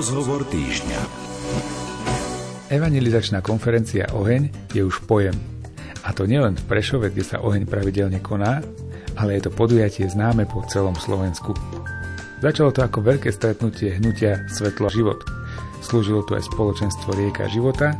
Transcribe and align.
Rozhovor 0.00 0.48
týždňa. 0.48 0.96
Evangelizačná 2.72 3.44
konferencia 3.44 4.08
Oheň 4.16 4.72
je 4.72 4.80
už 4.80 5.04
pojem. 5.04 5.36
A 6.08 6.16
to 6.16 6.24
nielen 6.24 6.56
v 6.56 6.64
Prešove, 6.72 7.12
kde 7.12 7.20
sa 7.20 7.44
oheň 7.44 7.68
pravidelne 7.68 8.16
koná, 8.24 8.64
ale 9.20 9.36
je 9.36 9.44
to 9.44 9.50
podujatie 9.52 10.08
známe 10.08 10.48
po 10.48 10.64
celom 10.72 10.96
Slovensku. 10.96 11.52
Začalo 12.40 12.72
to 12.72 12.80
ako 12.80 13.04
veľké 13.04 13.28
stretnutie 13.28 14.00
hnutia 14.00 14.48
Svetlo 14.48 14.88
život. 14.88 15.20
Slúžilo 15.84 16.24
tu 16.24 16.32
aj 16.32 16.48
spoločenstvo 16.48 17.12
Rieka 17.12 17.52
života 17.52 17.92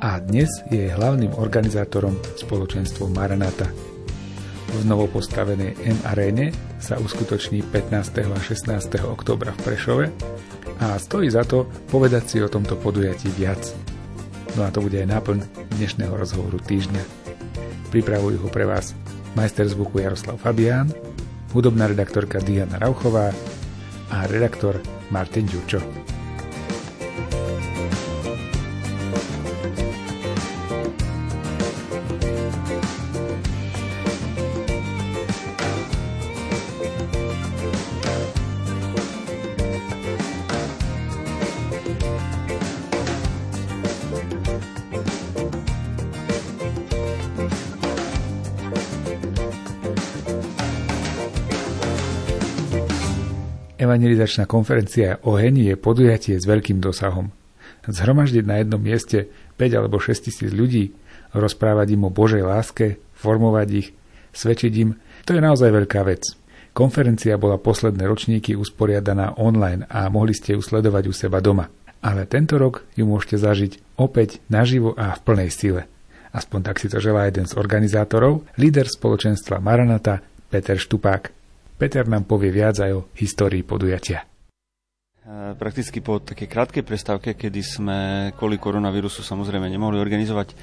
a 0.00 0.24
dnes 0.24 0.48
je 0.72 0.88
hlavným 0.96 1.36
organizátorom 1.36 2.16
spoločenstvo 2.40 3.12
Maranata. 3.12 3.68
V 4.72 4.80
novopostavenej 4.88 5.76
M 5.92 5.98
aréne 6.08 6.56
sa 6.80 6.96
uskutoční 6.96 7.68
15. 7.68 8.32
a 8.32 8.40
16. 8.40 8.96
oktobra 9.04 9.52
v 9.52 9.60
Prešove 9.60 10.08
a 10.80 10.98
stojí 10.98 11.30
za 11.30 11.44
to 11.46 11.66
povedať 11.90 12.24
si 12.26 12.36
o 12.42 12.48
tomto 12.48 12.74
podujatí 12.78 13.30
viac. 13.34 13.60
No 14.54 14.66
a 14.66 14.70
to 14.70 14.82
bude 14.82 14.98
aj 14.98 15.10
náplň 15.10 15.38
dnešného 15.78 16.14
rozhovoru 16.14 16.62
týždňa. 16.62 17.02
Pripravujú 17.90 18.38
ho 18.42 18.48
pre 18.50 18.66
vás 18.66 18.94
majster 19.34 19.66
zvuku 19.66 20.02
Jaroslav 20.02 20.38
Fabián, 20.38 20.94
hudobná 21.50 21.90
redaktorka 21.90 22.38
Diana 22.38 22.78
Rauchová 22.78 23.34
a 24.10 24.16
redaktor 24.30 24.78
Martin 25.10 25.46
Ďurčo. 25.50 26.13
Evangelizačná 53.94 54.50
konferencia 54.50 55.22
Oheň 55.22 55.70
je 55.70 55.74
podujatie 55.78 56.34
s 56.34 56.50
veľkým 56.50 56.82
dosahom. 56.82 57.30
Zhromaždiť 57.86 58.42
na 58.42 58.58
jednom 58.58 58.82
mieste 58.82 59.30
5 59.54 59.70
alebo 59.70 60.02
6 60.02 60.26
tisíc 60.26 60.50
ľudí, 60.50 60.90
rozprávať 61.30 61.94
im 61.94 62.02
o 62.02 62.10
Božej 62.10 62.42
láske, 62.42 62.98
formovať 63.14 63.68
ich, 63.70 63.88
svedčiť 64.34 64.72
im, 64.82 64.98
to 65.22 65.38
je 65.38 65.46
naozaj 65.46 65.70
veľká 65.70 66.02
vec. 66.10 66.26
Konferencia 66.74 67.38
bola 67.38 67.54
posledné 67.54 68.02
ročníky 68.02 68.58
usporiadaná 68.58 69.38
online 69.38 69.86
a 69.86 70.10
mohli 70.10 70.34
ste 70.34 70.58
ju 70.58 70.60
sledovať 70.66 71.04
u 71.06 71.14
seba 71.14 71.38
doma. 71.38 71.70
Ale 72.02 72.26
tento 72.26 72.58
rok 72.58 72.82
ju 72.98 73.06
môžete 73.06 73.38
zažiť 73.38 73.94
opäť 73.94 74.42
naživo 74.50 74.90
a 74.98 75.14
v 75.14 75.22
plnej 75.22 75.54
sile. 75.54 75.86
Aspoň 76.34 76.66
tak 76.66 76.82
si 76.82 76.90
to 76.90 76.98
želá 76.98 77.30
jeden 77.30 77.46
z 77.46 77.54
organizátorov, 77.54 78.42
líder 78.58 78.90
spoločenstva 78.90 79.62
Maranata, 79.62 80.18
Peter 80.50 80.82
Štupák. 80.82 81.43
Peter 81.84 82.08
nám 82.08 82.24
povie 82.24 82.48
viac 82.48 82.80
aj 82.80 82.96
o 82.96 83.04
histórii 83.12 83.60
podujatia. 83.60 84.24
E, 84.24 85.52
prakticky 85.52 86.00
po 86.00 86.16
takej 86.16 86.48
krátkej 86.48 86.80
prestávke, 86.80 87.36
kedy 87.36 87.60
sme 87.60 87.98
kvôli 88.40 88.56
koronavírusu 88.56 89.20
samozrejme 89.20 89.68
nemohli 89.68 90.00
organizovať 90.00 90.48
e, 90.48 90.54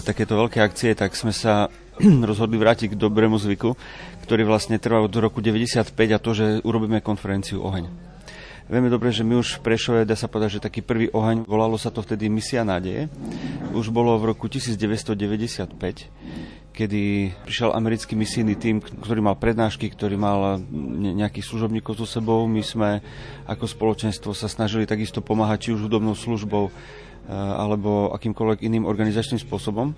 takéto 0.00 0.40
veľké 0.40 0.64
akcie, 0.64 0.96
tak 0.96 1.20
sme 1.20 1.36
sa 1.36 1.68
rozhodli 2.32 2.56
vrátiť 2.56 2.96
k 2.96 3.00
dobrému 3.00 3.36
zvyku, 3.36 3.76
ktorý 4.24 4.48
vlastne 4.48 4.80
trvá 4.80 5.04
od 5.04 5.12
roku 5.12 5.44
95 5.44 5.92
a 5.92 6.16
to, 6.16 6.30
že 6.32 6.64
urobíme 6.64 7.04
konferenciu 7.04 7.60
Oheň. 7.60 7.84
Vieme 8.64 8.88
dobre, 8.88 9.12
že 9.12 9.20
my 9.20 9.36
už 9.44 9.60
v 9.60 9.68
Prešove, 9.68 10.08
dá 10.08 10.16
sa 10.16 10.32
povedať, 10.32 10.56
že 10.56 10.64
taký 10.64 10.80
prvý 10.80 11.12
oheň, 11.12 11.44
volalo 11.44 11.76
sa 11.76 11.92
to 11.92 12.00
vtedy 12.00 12.32
Misia 12.32 12.64
nádeje. 12.64 13.12
Už 13.76 13.92
bolo 13.92 14.16
v 14.16 14.32
roku 14.32 14.48
1995 14.48 15.12
kedy 16.74 17.30
prišiel 17.46 17.70
americký 17.70 18.18
misijný 18.18 18.58
tým, 18.58 18.82
ktorý 18.82 19.22
mal 19.22 19.38
prednášky, 19.38 19.86
ktorý 19.86 20.18
mal 20.18 20.58
nejakých 20.98 21.46
služobníkov 21.46 22.02
so 22.02 22.06
sebou. 22.06 22.50
My 22.50 22.66
sme 22.66 22.98
ako 23.46 23.70
spoločenstvo 23.70 24.34
sa 24.34 24.50
snažili 24.50 24.82
takisto 24.82 25.22
pomáhať 25.22 25.70
či 25.70 25.72
už 25.78 25.86
hudobnou 25.86 26.18
službou 26.18 26.66
eh, 26.66 26.74
alebo 27.32 28.10
akýmkoľvek 28.18 28.66
iným 28.66 28.90
organizačným 28.90 29.38
spôsobom. 29.38 29.94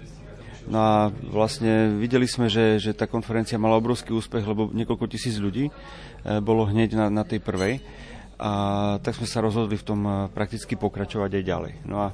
No 0.69 0.79
a 0.83 0.95
vlastne 1.33 1.97
videli 1.97 2.29
sme, 2.29 2.53
že, 2.53 2.77
že 2.77 2.93
tá 2.93 3.09
konferencia 3.09 3.57
mala 3.57 3.79
obrovský 3.81 4.13
úspech, 4.13 4.45
lebo 4.45 4.69
niekoľko 4.69 5.09
tisíc 5.09 5.41
ľudí 5.41 5.73
eh, 5.73 6.39
bolo 6.45 6.69
hneď 6.69 6.93
na, 6.93 7.07
na 7.09 7.25
tej 7.25 7.41
prvej. 7.41 7.81
A 8.37 8.53
tak 9.01 9.17
sme 9.17 9.25
sa 9.25 9.41
rozhodli 9.41 9.81
v 9.81 9.87
tom 9.89 10.01
eh, 10.05 10.15
prakticky 10.29 10.77
pokračovať 10.77 11.41
aj 11.41 11.43
ďalej. 11.43 11.73
No 11.89 11.97
a 12.05 12.09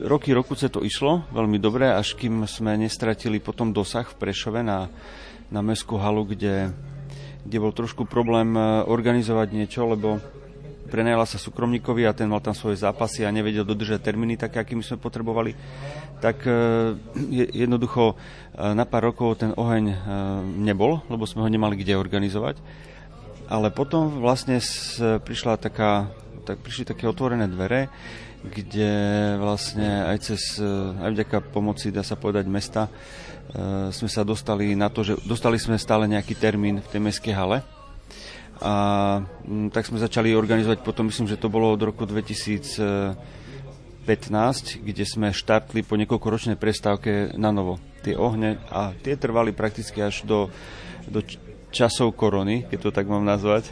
roky 0.00 0.32
rokuce 0.36 0.68
to 0.68 0.84
išlo 0.84 1.24
veľmi 1.32 1.56
dobre, 1.56 1.88
až 1.88 2.16
kým 2.16 2.44
sme 2.44 2.76
nestratili 2.76 3.40
potom 3.40 3.72
dosah 3.72 4.04
v 4.04 4.18
Prešove 4.18 4.60
na, 4.60 4.88
na 5.48 5.60
Mestskú 5.64 5.96
halu, 5.96 6.26
kde, 6.28 6.72
kde 7.46 7.56
bol 7.62 7.72
trošku 7.72 8.04
problém 8.04 8.52
e, 8.52 8.60
organizovať 8.84 9.48
niečo, 9.54 9.88
lebo 9.88 10.20
prenajala 10.86 11.26
sa 11.26 11.38
súkromníkovi 11.40 12.06
a 12.06 12.14
ten 12.14 12.30
mal 12.30 12.38
tam 12.38 12.54
svoje 12.54 12.78
zápasy 12.78 13.26
a 13.26 13.34
nevedel 13.34 13.66
dodržať 13.66 14.06
termíny 14.06 14.38
také, 14.38 14.62
akými 14.62 14.86
sme 14.86 15.02
potrebovali, 15.02 15.56
tak 16.20 16.44
e, 16.46 16.52
jednoducho 17.54 18.12
e, 18.12 18.14
na 18.76 18.84
pár 18.84 19.10
rokov 19.12 19.40
ten 19.40 19.56
oheň 19.56 19.84
nebol, 20.60 21.02
lebo 21.08 21.24
sme 21.24 21.42
ho 21.42 21.48
nemali 21.50 21.78
kde 21.78 21.98
organizovať. 21.98 22.58
Ale 23.46 23.70
potom 23.70 24.18
vlastne 24.18 24.58
prišla 24.98 25.54
taká, 25.62 26.10
tak 26.42 26.58
prišli 26.66 26.82
také 26.82 27.06
otvorené 27.06 27.46
dvere, 27.46 27.86
kde 28.44 28.92
vlastne 29.40 30.04
aj 30.12 30.18
cez, 30.20 30.60
eh, 30.60 30.66
aj 31.00 31.10
vďaka 31.16 31.40
pomoci, 31.52 31.94
dá 31.94 32.04
sa 32.04 32.16
povedať, 32.18 32.46
mesta, 32.50 32.88
eh, 32.88 33.92
sme 33.94 34.08
sa 34.10 34.24
dostali 34.24 34.76
na 34.76 34.88
to, 34.92 35.04
že 35.06 35.16
dostali 35.24 35.56
sme 35.56 35.80
stále 35.80 36.08
nejaký 36.10 36.34
termín 36.36 36.82
v 36.82 36.90
tej 36.90 37.00
mestskej 37.00 37.34
hale. 37.34 37.62
A 38.56 38.72
mm, 39.44 39.68
tak 39.68 39.84
sme 39.84 40.00
začali 40.00 40.32
organizovať 40.32 40.80
potom, 40.80 41.12
myslím, 41.12 41.28
že 41.28 41.36
to 41.36 41.52
bolo 41.52 41.76
od 41.76 41.82
roku 41.82 42.08
2015, 42.08 44.80
kde 44.80 45.04
sme 45.04 45.28
štartli 45.28 45.84
po 45.84 46.00
niekoľkoročnej 46.00 46.56
prestávke 46.56 47.36
na 47.36 47.52
novo 47.52 47.76
tie 48.00 48.14
ohne 48.14 48.62
a 48.70 48.94
tie 48.94 49.18
trvali 49.18 49.50
prakticky 49.50 49.98
až 49.98 50.22
do, 50.22 50.46
do 51.10 51.26
časov 51.74 52.14
korony, 52.14 52.62
keď 52.70 52.78
to 52.78 52.94
tak 52.94 53.10
mám 53.10 53.26
nazvať 53.26 53.66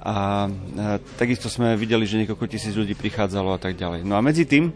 a, 0.00 0.48
a 0.48 0.96
takisto 1.20 1.52
sme 1.52 1.76
videli, 1.76 2.08
že 2.08 2.24
niekoľko 2.24 2.48
tisíc 2.48 2.72
ľudí 2.72 2.96
prichádzalo 2.96 3.52
a 3.52 3.60
tak 3.60 3.76
ďalej. 3.76 4.08
No 4.08 4.16
a 4.16 4.24
medzi 4.24 4.48
tým 4.48 4.72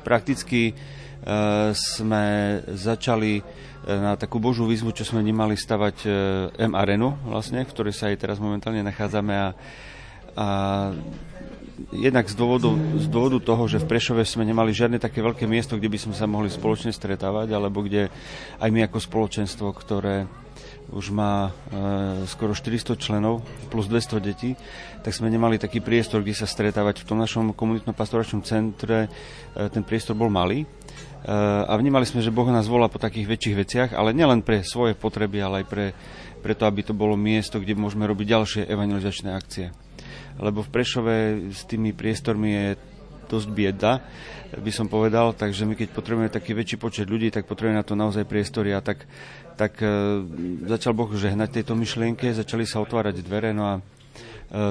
prakticky 0.00 0.72
e, 0.72 0.74
sme 1.76 2.24
začali 2.72 3.32
e, 3.38 3.42
na 3.92 4.16
takú 4.16 4.40
božú 4.40 4.64
výzvu, 4.64 4.96
čo 4.96 5.04
sme 5.04 5.20
nemali 5.20 5.52
stavať 5.52 5.96
e, 6.04 6.08
M 6.64 6.72
Arenu, 6.72 7.12
vlastne, 7.28 7.60
v 7.60 7.72
ktorej 7.76 7.92
sa 7.92 8.08
aj 8.08 8.24
teraz 8.24 8.40
momentálne 8.40 8.80
nachádzame 8.80 9.34
a, 9.36 9.48
a 10.32 10.46
jednak 11.92 12.24
z 12.24 12.32
dôvodu, 12.32 12.72
z 12.96 13.06
dôvodu 13.12 13.36
toho, 13.36 13.68
že 13.68 13.84
v 13.84 13.88
Prešove 13.92 14.24
sme 14.24 14.48
nemali 14.48 14.72
žiadne 14.72 14.96
také 14.96 15.20
veľké 15.20 15.44
miesto, 15.44 15.76
kde 15.76 15.92
by 15.92 15.98
sme 16.00 16.14
sa 16.16 16.24
mohli 16.24 16.48
spoločne 16.48 16.88
stretávať, 16.88 17.52
alebo 17.52 17.84
kde 17.84 18.08
aj 18.56 18.68
my 18.72 18.88
ako 18.88 18.96
spoločenstvo, 18.96 19.68
ktoré 19.76 20.24
už 20.92 21.08
má 21.10 21.48
e, 21.48 21.50
skoro 22.28 22.52
400 22.52 23.00
členov 23.00 23.40
plus 23.72 23.88
200 23.88 24.20
detí, 24.20 24.52
tak 25.00 25.16
sme 25.16 25.32
nemali 25.32 25.56
taký 25.56 25.80
priestor, 25.80 26.20
kde 26.20 26.36
sa 26.36 26.44
stretávať. 26.44 27.02
V 27.02 27.08
tom 27.08 27.18
našom 27.18 27.56
komunitno-pastoračnom 27.56 28.44
centre 28.44 29.08
e, 29.08 29.68
ten 29.72 29.82
priestor 29.82 30.12
bol 30.12 30.28
malý. 30.28 30.62
E, 30.62 30.66
a 31.64 31.72
vnímali 31.80 32.04
sme, 32.04 32.20
že 32.20 32.30
Boh 32.30 32.46
nás 32.52 32.68
volá 32.68 32.92
po 32.92 33.00
takých 33.00 33.26
väčších 33.32 33.56
veciach, 33.56 33.90
ale 33.96 34.12
nielen 34.12 34.44
pre 34.44 34.60
svoje 34.60 34.92
potreby, 34.92 35.40
ale 35.40 35.64
aj 35.64 35.66
pre, 35.66 36.52
to, 36.52 36.64
aby 36.68 36.84
to 36.84 36.92
bolo 36.92 37.16
miesto, 37.16 37.56
kde 37.56 37.72
môžeme 37.72 38.04
robiť 38.04 38.26
ďalšie 38.28 38.62
evangelizačné 38.68 39.32
akcie. 39.32 39.72
Lebo 40.36 40.60
v 40.60 40.72
Prešove 40.72 41.16
s 41.52 41.64
tými 41.64 41.96
priestormi 41.96 42.50
je 42.52 42.91
dosť 43.32 43.48
bieda, 43.48 44.04
by 44.52 44.68
som 44.68 44.84
povedal, 44.84 45.32
takže 45.32 45.64
my 45.64 45.72
keď 45.72 45.96
potrebujeme 45.96 46.28
taký 46.28 46.52
väčší 46.52 46.76
počet 46.76 47.08
ľudí, 47.08 47.32
tak 47.32 47.48
potrebujeme 47.48 47.80
na 47.80 47.86
to 47.88 47.96
naozaj 47.96 48.28
priestory. 48.28 48.76
A 48.76 48.84
tak 48.84 49.08
tak 49.54 49.78
e, 49.78 49.88
začal 50.66 50.96
Boh 50.96 51.08
žehnať 51.12 51.62
tejto 51.62 51.76
myšlienke, 51.76 52.32
začali 52.32 52.64
sa 52.64 52.80
otvárať 52.80 53.20
dvere, 53.22 53.52
no 53.52 53.64
a 53.68 53.74
e, 53.78 53.82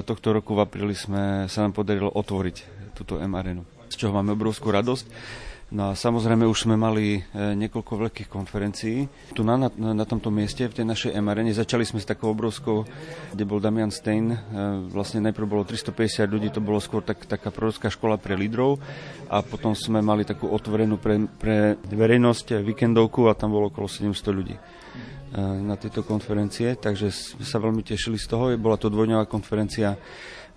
tohto 0.04 0.34
roku 0.34 0.58
v 0.58 0.66
apríli 0.66 0.98
sme, 0.98 1.46
sa 1.48 1.64
nám 1.64 1.74
podarilo 1.78 2.10
otvoriť 2.10 2.92
túto 2.98 3.22
M 3.22 3.32
arenu, 3.38 3.64
z 3.88 3.96
čoho 3.96 4.14
máme 4.14 4.34
obrovskú 4.34 4.74
radosť. 4.74 5.06
No 5.72 5.88
a 5.88 5.96
samozrejme 5.96 6.44
už 6.52 6.68
sme 6.68 6.76
mali 6.76 7.16
e, 7.16 7.22
niekoľko 7.56 8.04
veľkých 8.04 8.28
konferencií. 8.28 9.08
Tu 9.32 9.40
na, 9.40 9.56
na, 9.56 9.72
na 9.72 10.04
tomto 10.04 10.28
mieste, 10.28 10.68
v 10.68 10.76
tej 10.76 10.84
našej 10.84 11.16
MRN, 11.16 11.56
začali 11.56 11.88
sme 11.88 12.04
s 12.04 12.12
takou 12.12 12.28
obrovskou, 12.36 12.84
kde 13.32 13.44
bol 13.48 13.64
Damian 13.64 13.88
Stein. 13.88 14.36
Vlastne 14.92 15.24
najprv 15.24 15.48
bolo 15.48 15.64
350 15.64 16.28
ľudí, 16.28 16.52
to 16.52 16.60
bolo 16.60 16.84
skôr 16.84 17.00
tak, 17.00 17.24
taká 17.24 17.56
prorocká 17.56 17.88
škola 17.88 18.20
pre 18.20 18.36
lídrov. 18.36 18.84
A 19.32 19.40
potom 19.40 19.72
sme 19.72 20.04
mali 20.04 20.28
takú 20.28 20.52
otvorenú 20.52 21.00
pre, 21.00 21.24
pre 21.40 21.80
verejnosť 21.88 22.60
víkendovku 22.68 23.32
a 23.32 23.38
tam 23.40 23.56
bolo 23.56 23.72
okolo 23.72 23.88
700 23.88 24.12
ľudí 24.28 24.60
na 25.40 25.80
tejto 25.80 26.04
konferencie, 26.04 26.76
takže 26.76 27.08
sme 27.08 27.46
sa 27.48 27.64
veľmi 27.64 27.80
tešili 27.88 28.20
z 28.20 28.28
toho. 28.28 28.52
Bola 28.60 28.76
to 28.76 28.92
dvojňová 28.92 29.32
konferencia 29.32 29.96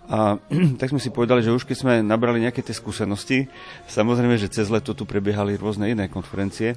A 0.09 0.37
tak 0.81 0.93
sme 0.93 1.01
si 1.01 1.09
povedali, 1.09 1.41
že 1.41 1.55
už 1.55 1.65
keď 1.65 1.77
sme 1.77 1.95
nabrali 2.05 2.43
nejaké 2.43 2.61
tie 2.61 2.77
skúsenosti, 2.77 3.49
samozrejme, 3.89 4.37
že 4.37 4.53
cez 4.53 4.69
leto 4.69 4.93
tu 4.93 5.09
prebiehali 5.09 5.57
rôzne 5.57 5.89
iné 5.89 6.13
konferencie, 6.13 6.77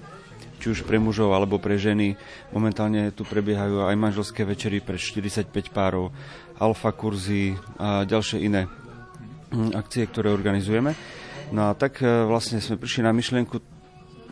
či 0.58 0.74
už 0.74 0.88
pre 0.88 0.98
mužov 0.98 1.36
alebo 1.36 1.62
pre 1.62 1.78
ženy. 1.78 2.18
Momentálne 2.56 3.14
tu 3.14 3.28
prebiehajú 3.28 3.86
aj 3.86 3.96
manželské 4.00 4.42
večery 4.48 4.82
pre 4.82 4.98
45 4.98 5.52
párov, 5.70 6.10
alfa 6.58 6.92
kurzy 6.96 7.54
a 7.78 8.08
ďalšie 8.08 8.42
iné 8.42 8.66
hm, 9.54 9.76
akcie, 9.78 10.08
ktoré 10.08 10.34
organizujeme. 10.34 10.98
No 11.54 11.72
a 11.72 11.78
tak 11.78 12.04
e, 12.04 12.08
vlastne 12.28 12.60
sme 12.60 12.76
prišli 12.76 13.08
na 13.08 13.16
myšlienku, 13.16 13.56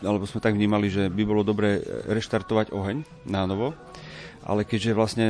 alebo 0.04 0.28
sme 0.28 0.44
tak 0.44 0.58
vnímali, 0.58 0.92
že 0.92 1.08
by 1.08 1.24
bolo 1.24 1.48
dobre 1.48 1.80
reštartovať 2.12 2.76
oheň 2.76 3.28
na 3.30 3.48
novo 3.48 3.72
ale 4.46 4.62
keďže 4.64 4.94
vlastne 4.94 5.26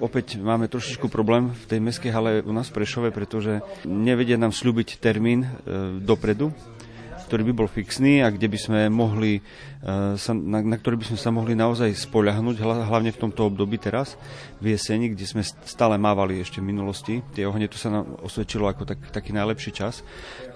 opäť 0.00 0.40
máme 0.40 0.72
trošičku 0.72 1.12
problém 1.12 1.52
v 1.52 1.64
tej 1.68 1.80
mestskej 1.84 2.10
hale 2.10 2.30
u 2.40 2.52
nás 2.56 2.72
v 2.72 2.80
Prešove, 2.80 3.08
pretože 3.12 3.60
nevedia 3.84 4.40
nám 4.40 4.56
slúbiť 4.56 4.96
termín 4.98 5.44
e, 5.44 5.48
dopredu, 6.00 6.50
ktorý 7.28 7.52
by 7.52 7.54
bol 7.60 7.68
fixný 7.68 8.24
a 8.24 8.32
kde 8.32 8.48
by 8.48 8.58
sme 8.58 8.80
mohli, 8.88 9.36
e, 9.36 9.42
sa, 10.16 10.32
na, 10.32 10.64
na 10.64 10.80
ktorý 10.80 10.96
by 10.96 11.12
sme 11.12 11.18
sa 11.20 11.28
mohli 11.28 11.52
naozaj 11.52 11.92
spoľahnúť, 11.92 12.56
hlavne 12.64 13.12
v 13.12 13.20
tomto 13.20 13.52
období 13.52 13.76
teraz, 13.76 14.16
v 14.64 14.72
jeseni, 14.72 15.12
kde 15.12 15.28
sme 15.28 15.44
stále 15.44 16.00
mávali 16.00 16.40
ešte 16.40 16.64
v 16.64 16.72
minulosti. 16.72 17.20
Tie 17.36 17.44
ohne, 17.44 17.68
to 17.68 17.76
sa 17.76 17.92
nám 17.92 18.16
osvedčilo 18.24 18.64
ako 18.64 18.88
tak, 18.88 19.12
taký 19.12 19.36
najlepší 19.36 19.76
čas, 19.76 20.00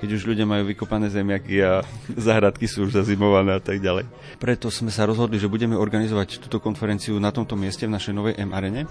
keď 0.01 0.09
už 0.17 0.33
ľudia 0.33 0.49
majú 0.49 0.73
vykopané 0.73 1.13
zemiaky 1.13 1.61
a 1.61 1.85
zahradky 2.27 2.65
sú 2.65 2.89
už 2.89 3.05
zazimované 3.05 3.61
a 3.61 3.63
tak 3.63 3.85
ďalej. 3.85 4.09
Preto 4.41 4.73
sme 4.73 4.89
sa 4.89 5.05
rozhodli, 5.05 5.37
že 5.37 5.53
budeme 5.53 5.77
organizovať 5.77 6.41
túto 6.41 6.57
konferenciu 6.57 7.21
na 7.21 7.29
tomto 7.29 7.53
mieste 7.53 7.85
v 7.85 7.93
našej 7.93 8.17
novej 8.17 8.35
M 8.41 8.57
arene 8.57 8.89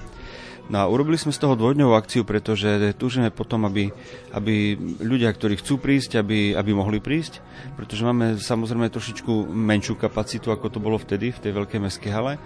No 0.71 0.79
a 0.79 0.87
urobili 0.87 1.19
sme 1.19 1.35
z 1.35 1.43
toho 1.43 1.59
dvojdňovú 1.59 1.91
akciu, 1.91 2.23
pretože 2.23 2.95
túžime 2.95 3.27
potom, 3.27 3.67
aby, 3.67 3.91
aby 4.31 4.79
ľudia, 5.03 5.27
ktorí 5.27 5.59
chcú 5.59 5.75
prísť, 5.83 6.23
aby, 6.23 6.55
aby 6.55 6.71
mohli 6.71 7.03
prísť, 7.03 7.43
pretože 7.75 8.07
máme 8.07 8.39
samozrejme 8.39 8.87
trošičku 8.87 9.51
menšiu 9.51 9.99
kapacitu, 9.99 10.47
ako 10.47 10.71
to 10.71 10.79
bolo 10.79 10.95
vtedy 10.95 11.35
v 11.35 11.43
tej 11.43 11.51
veľkej 11.59 11.75
mestskej 11.75 12.15
hale, 12.15 12.39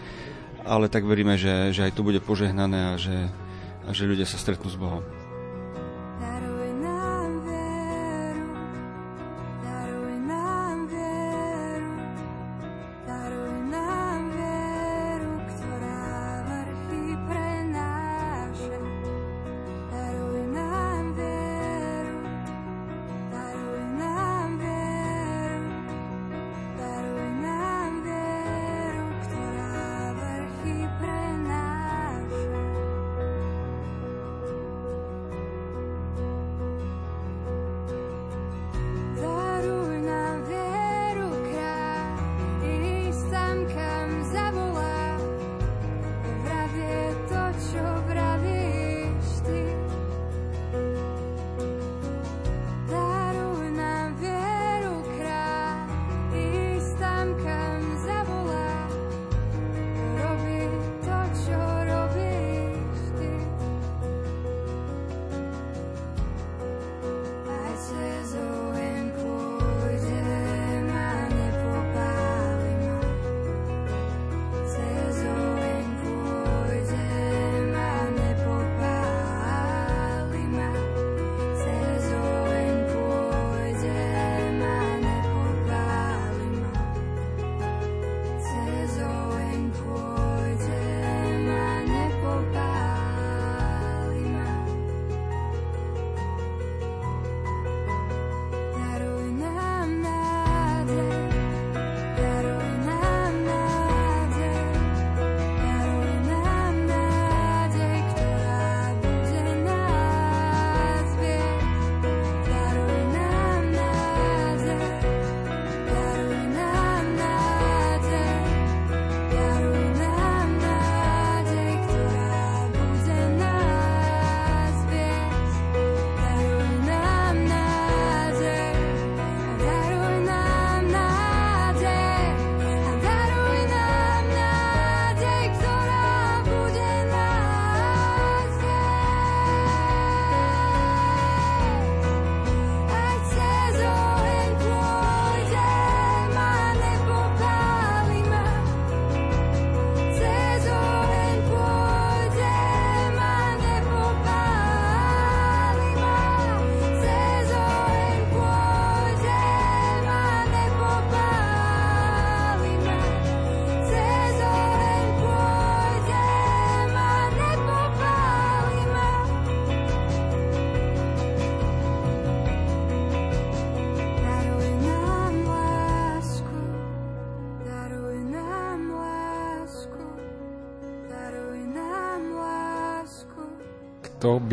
ale 0.65 0.89
tak 0.89 1.05
veríme, 1.05 1.37
že, 1.37 1.69
že 1.69 1.85
aj 1.85 1.93
to 1.93 2.01
bude 2.01 2.17
požehnané 2.25 2.79
a 2.89 2.93
že, 2.97 3.29
a 3.85 3.93
že 3.93 4.09
ľudia 4.09 4.25
sa 4.25 4.41
stretnú 4.41 4.73
s 4.73 4.77
Bohom. 4.81 5.05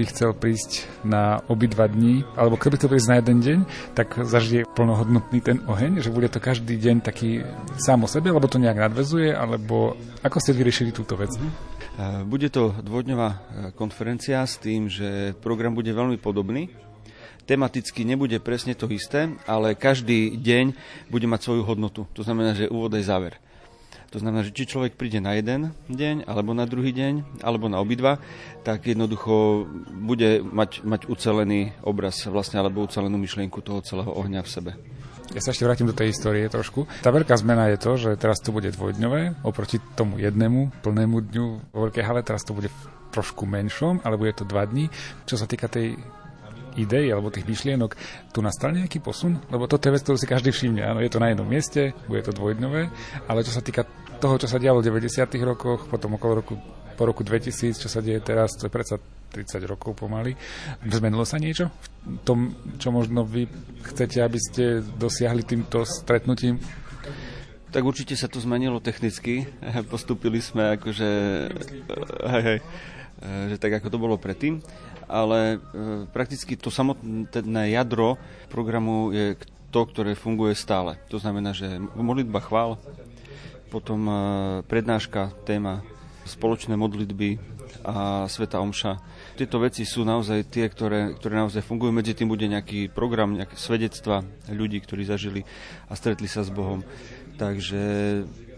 By 0.02 0.10
chcel 0.10 0.34
prísť 0.34 0.90
na 1.06 1.38
obidva 1.46 1.86
dní, 1.86 2.26
alebo 2.34 2.58
kto 2.58 2.74
by 2.74 2.76
chcel 2.82 2.90
prísť 2.90 3.10
na 3.14 3.16
jeden 3.22 3.38
deň, 3.38 3.58
tak 3.94 4.18
zažije 4.18 4.66
plnohodnotný 4.74 5.38
ten 5.38 5.62
oheň, 5.70 6.02
že 6.02 6.10
bude 6.10 6.26
to 6.26 6.42
každý 6.42 6.74
deň 6.74 7.06
taký 7.06 7.46
sám 7.78 8.02
o 8.02 8.08
sebe, 8.10 8.34
alebo 8.34 8.50
to 8.50 8.58
nejak 8.58 8.90
nadvezuje, 8.90 9.30
alebo 9.30 9.94
ako 10.26 10.42
ste 10.42 10.58
vyriešili 10.58 10.90
túto 10.90 11.14
vec? 11.14 11.30
Mhm. 11.38 12.26
Bude 12.26 12.48
to 12.48 12.72
dvojdňová 12.82 13.28
e, 13.28 13.38
konferencia 13.76 14.42
s 14.42 14.56
tým, 14.58 14.88
že 14.88 15.36
program 15.38 15.76
bude 15.76 15.92
veľmi 15.92 16.18
podobný. 16.18 16.72
Tematicky 17.44 18.02
nebude 18.02 18.40
presne 18.40 18.72
to 18.72 18.88
isté, 18.88 19.28
ale 19.44 19.76
každý 19.76 20.34
deň 20.40 20.72
bude 21.12 21.28
mať 21.28 21.40
svoju 21.46 21.62
hodnotu. 21.68 22.08
To 22.16 22.24
znamená, 22.24 22.56
že 22.56 22.72
úvod 22.72 22.96
aj 22.96 23.04
záver. 23.06 23.34
To 24.12 24.20
znamená, 24.20 24.44
že 24.44 24.52
či 24.52 24.68
človek 24.68 25.00
príde 25.00 25.24
na 25.24 25.32
jeden 25.40 25.72
deň, 25.88 26.28
alebo 26.28 26.52
na 26.52 26.68
druhý 26.68 26.92
deň, 26.92 27.40
alebo 27.40 27.72
na 27.72 27.80
obidva, 27.80 28.20
tak 28.60 28.84
jednoducho 28.84 29.64
bude 29.88 30.44
mať, 30.44 30.84
mať 30.84 31.08
ucelený 31.08 31.72
obraz 31.80 32.28
vlastne, 32.28 32.60
alebo 32.60 32.84
ucelenú 32.84 33.16
myšlienku 33.16 33.64
toho 33.64 33.80
celého 33.80 34.12
ohňa 34.12 34.44
v 34.44 34.52
sebe. 34.52 34.72
Ja 35.32 35.40
sa 35.40 35.56
ešte 35.56 35.64
vrátim 35.64 35.88
do 35.88 35.96
tej 35.96 36.12
histórie 36.12 36.44
trošku. 36.52 36.84
Tá 37.00 37.08
veľká 37.08 37.32
zmena 37.40 37.72
je 37.72 37.80
to, 37.80 37.96
že 37.96 38.20
teraz 38.20 38.44
to 38.44 38.52
bude 38.52 38.68
dvojdňové, 38.68 39.48
oproti 39.48 39.80
tomu 39.96 40.20
jednému 40.20 40.84
plnému 40.84 41.16
dňu 41.32 41.46
vo 41.72 41.78
veľkej 41.88 42.04
hale, 42.04 42.20
teraz 42.20 42.44
to 42.44 42.52
bude 42.52 42.68
trošku 43.16 43.48
menšom, 43.48 44.04
ale 44.04 44.20
bude 44.20 44.36
to 44.36 44.44
dva 44.44 44.68
dní. 44.68 44.92
Čo 45.24 45.40
sa 45.40 45.48
týka 45.48 45.72
tej 45.72 45.96
ideí 46.76 47.08
alebo 47.12 47.32
tých 47.32 47.48
myšlienok, 47.48 47.96
tu 48.32 48.44
nastal 48.44 48.76
nejaký 48.76 49.00
posun? 49.00 49.40
Lebo 49.48 49.68
toto 49.68 49.88
je 49.88 49.94
vec, 49.96 50.04
ktorú 50.04 50.16
si 50.20 50.28
každý 50.28 50.52
všimne. 50.52 50.84
Áno, 50.84 51.00
je 51.00 51.12
to 51.12 51.20
na 51.20 51.32
jednom 51.32 51.48
mieste, 51.48 51.96
bude 52.08 52.24
to 52.24 52.32
dvojdňové, 52.36 52.82
ale 53.28 53.40
čo 53.44 53.52
sa 53.52 53.64
týka 53.64 53.84
toho, 54.22 54.38
čo 54.38 54.46
sa 54.46 54.62
dialo 54.62 54.78
v 54.78 54.86
90. 54.86 55.34
rokoch, 55.42 55.90
potom 55.90 56.14
okolo 56.14 56.46
roku, 56.46 56.54
po 56.94 57.02
roku 57.02 57.26
2000, 57.26 57.74
čo 57.74 57.90
sa 57.90 57.98
deje 57.98 58.22
teraz, 58.22 58.54
to 58.54 58.70
je 58.70 58.72
predsa 58.72 59.02
30 59.34 59.66
rokov 59.66 59.98
pomaly. 59.98 60.38
Zmenilo 60.86 61.26
sa 61.26 61.42
niečo 61.42 61.74
v 62.06 62.22
tom, 62.22 62.54
čo 62.78 62.94
možno 62.94 63.26
vy 63.26 63.50
chcete, 63.82 64.22
aby 64.22 64.38
ste 64.38 64.78
dosiahli 64.78 65.42
týmto 65.42 65.82
stretnutím? 65.82 66.62
Tak 67.74 67.82
určite 67.82 68.14
sa 68.14 68.30
to 68.30 68.38
zmenilo 68.38 68.78
technicky. 68.78 69.50
Postupili 69.92 70.38
sme 70.38 70.78
akože... 70.78 71.10
Hej, 72.30 72.42
hej, 72.46 72.58
že 73.50 73.56
tak 73.58 73.82
ako 73.82 73.88
to 73.90 73.98
bolo 73.98 74.20
predtým. 74.20 74.62
Ale 75.10 75.56
e, 75.56 76.06
prakticky 76.14 76.54
to 76.54 76.70
samotné 76.70 77.74
jadro 77.74 78.20
programu 78.46 79.10
je 79.10 79.34
to, 79.72 79.88
ktoré 79.88 80.12
funguje 80.12 80.52
stále. 80.52 81.00
To 81.08 81.16
znamená, 81.16 81.56
že 81.56 81.80
modlitba 81.96 82.44
chvál, 82.44 82.76
potom 83.72 84.04
e, 84.04 84.14
prednáška, 84.68 85.32
téma 85.48 85.80
spoločné 86.28 86.76
modlitby 86.76 87.40
a 87.88 88.28
Sveta 88.28 88.60
Omša. 88.60 89.00
Tieto 89.40 89.56
veci 89.56 89.88
sú 89.88 90.04
naozaj 90.04 90.52
tie, 90.52 90.68
ktoré, 90.68 91.16
ktoré 91.16 91.40
naozaj 91.40 91.64
fungujú. 91.64 91.88
Medzi 91.88 92.12
tým 92.12 92.28
bude 92.28 92.44
nejaký 92.44 92.92
program, 92.92 93.32
nejaké 93.32 93.56
svedectva 93.56 94.20
ľudí, 94.52 94.76
ktorí 94.84 95.08
zažili 95.08 95.40
a 95.88 95.96
stretli 95.96 96.28
sa 96.28 96.44
s 96.44 96.52
Bohom. 96.52 96.84
Takže 97.40 97.80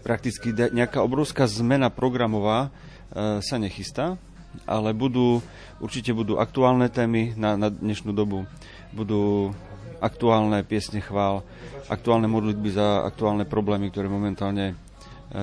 prakticky 0.03 0.51
nejaká 0.51 0.99
obrovská 0.99 1.47
zmena 1.47 1.87
programová 1.87 2.67
e, 2.67 3.39
sa 3.39 3.55
nechystá, 3.55 4.19
ale 4.67 4.91
budú, 4.91 5.39
určite 5.79 6.11
budú 6.11 6.37
aktuálne 6.43 6.91
témy 6.91 7.33
na, 7.39 7.55
na 7.55 7.71
dnešnú 7.71 8.11
dobu. 8.11 8.43
Budú 8.91 9.55
aktuálne 10.03 10.61
piesne 10.67 10.99
chvál, 10.99 11.41
aktuálne 11.87 12.27
modlitby 12.27 12.69
za 12.75 13.07
aktuálne 13.07 13.47
problémy, 13.47 13.89
ktoré 13.89 14.11
momentálne 14.11 14.75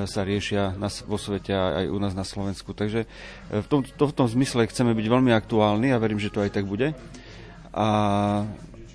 sa 0.09 0.21
riešia 0.25 0.77
vo 1.05 1.19
svete 1.21 1.53
aj 1.53 1.87
u 1.91 1.99
nás 2.01 2.17
na 2.17 2.25
Slovensku. 2.25 2.73
Takže 2.73 3.05
e, 3.05 3.07
v 3.61 3.67
tom, 3.69 3.81
to, 3.85 4.05
v 4.09 4.15
tom 4.15 4.27
zmysle 4.29 4.69
chceme 4.69 4.97
byť 4.97 5.07
veľmi 5.07 5.33
aktuálni 5.35 5.93
a 5.93 6.01
verím, 6.01 6.21
že 6.21 6.33
to 6.33 6.41
aj 6.41 6.51
tak 6.55 6.65
bude. 6.65 6.97
A, 7.73 7.89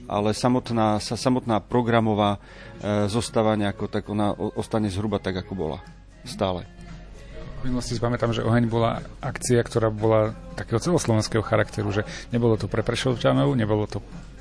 ale 0.08 0.30
samotná, 0.32 1.04
sa, 1.04 1.20
samotná 1.20 1.60
programová 1.60 2.42
E, 2.78 3.10
zostáva 3.10 3.58
nejako, 3.58 3.90
tak 3.90 4.06
ona 4.06 4.38
ostane 4.38 4.94
zhruba 4.94 5.18
tak, 5.18 5.42
ako 5.42 5.54
bola. 5.58 5.80
Stále. 6.22 6.70
V 7.66 7.74
minulosti 7.74 7.98
si 7.98 8.02
pamätám, 8.02 8.38
že 8.38 8.46
Oheň 8.46 8.70
bola 8.70 9.02
akcia, 9.18 9.58
ktorá 9.66 9.90
bola 9.90 10.38
takého 10.54 10.78
celoslovenského 10.78 11.42
charakteru, 11.42 11.90
že 11.90 12.06
nebolo 12.30 12.54
to 12.54 12.70
pre 12.70 12.86
Prešovčanov, 12.86 13.50
nebolo 13.58 13.90
to 13.90 13.98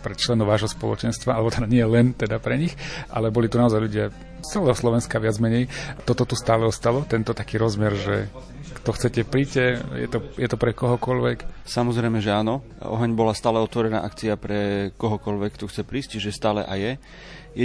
pre 0.06 0.14
členov 0.14 0.46
vášho 0.46 0.70
spoločenstva, 0.70 1.34
alebo 1.34 1.50
teda 1.50 1.66
nie 1.66 1.82
len 1.82 2.14
teda 2.14 2.38
pre 2.38 2.54
nich, 2.54 2.78
ale 3.10 3.34
boli 3.34 3.50
tu 3.50 3.58
naozaj 3.58 3.82
ľudia 3.82 4.14
z 4.46 4.46
celého 4.46 4.78
Slovenska 4.78 5.18
viac 5.18 5.34
menej. 5.42 5.66
Toto 6.06 6.22
tu 6.22 6.38
stále 6.38 6.62
ostalo, 6.62 7.02
tento 7.02 7.34
taký 7.34 7.58
rozmer, 7.58 7.98
že 7.98 8.30
kto 8.78 8.94
chcete, 8.94 9.26
príďte, 9.26 9.82
je 9.98 10.06
to, 10.06 10.22
je 10.38 10.46
to 10.46 10.54
pre 10.54 10.70
kohokoľvek? 10.70 11.66
Samozrejme, 11.66 12.22
že 12.22 12.30
áno. 12.30 12.62
Oheň 12.78 13.18
bola 13.18 13.34
stále 13.34 13.58
otvorená 13.58 14.06
akcia 14.06 14.38
pre 14.38 14.94
kohokoľvek, 14.94 15.58
kto 15.58 15.66
chce 15.66 15.82
prísť, 15.82 16.22
čiže 16.22 16.30
stále 16.30 16.62
aj 16.62 16.78
je. 16.78 16.92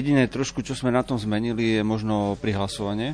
Jediné 0.02 0.26
trošku, 0.26 0.66
čo 0.66 0.74
sme 0.74 0.90
na 0.90 1.06
tom 1.06 1.22
zmenili, 1.22 1.78
je 1.78 1.84
možno 1.86 2.34
prihlasovanie, 2.42 3.14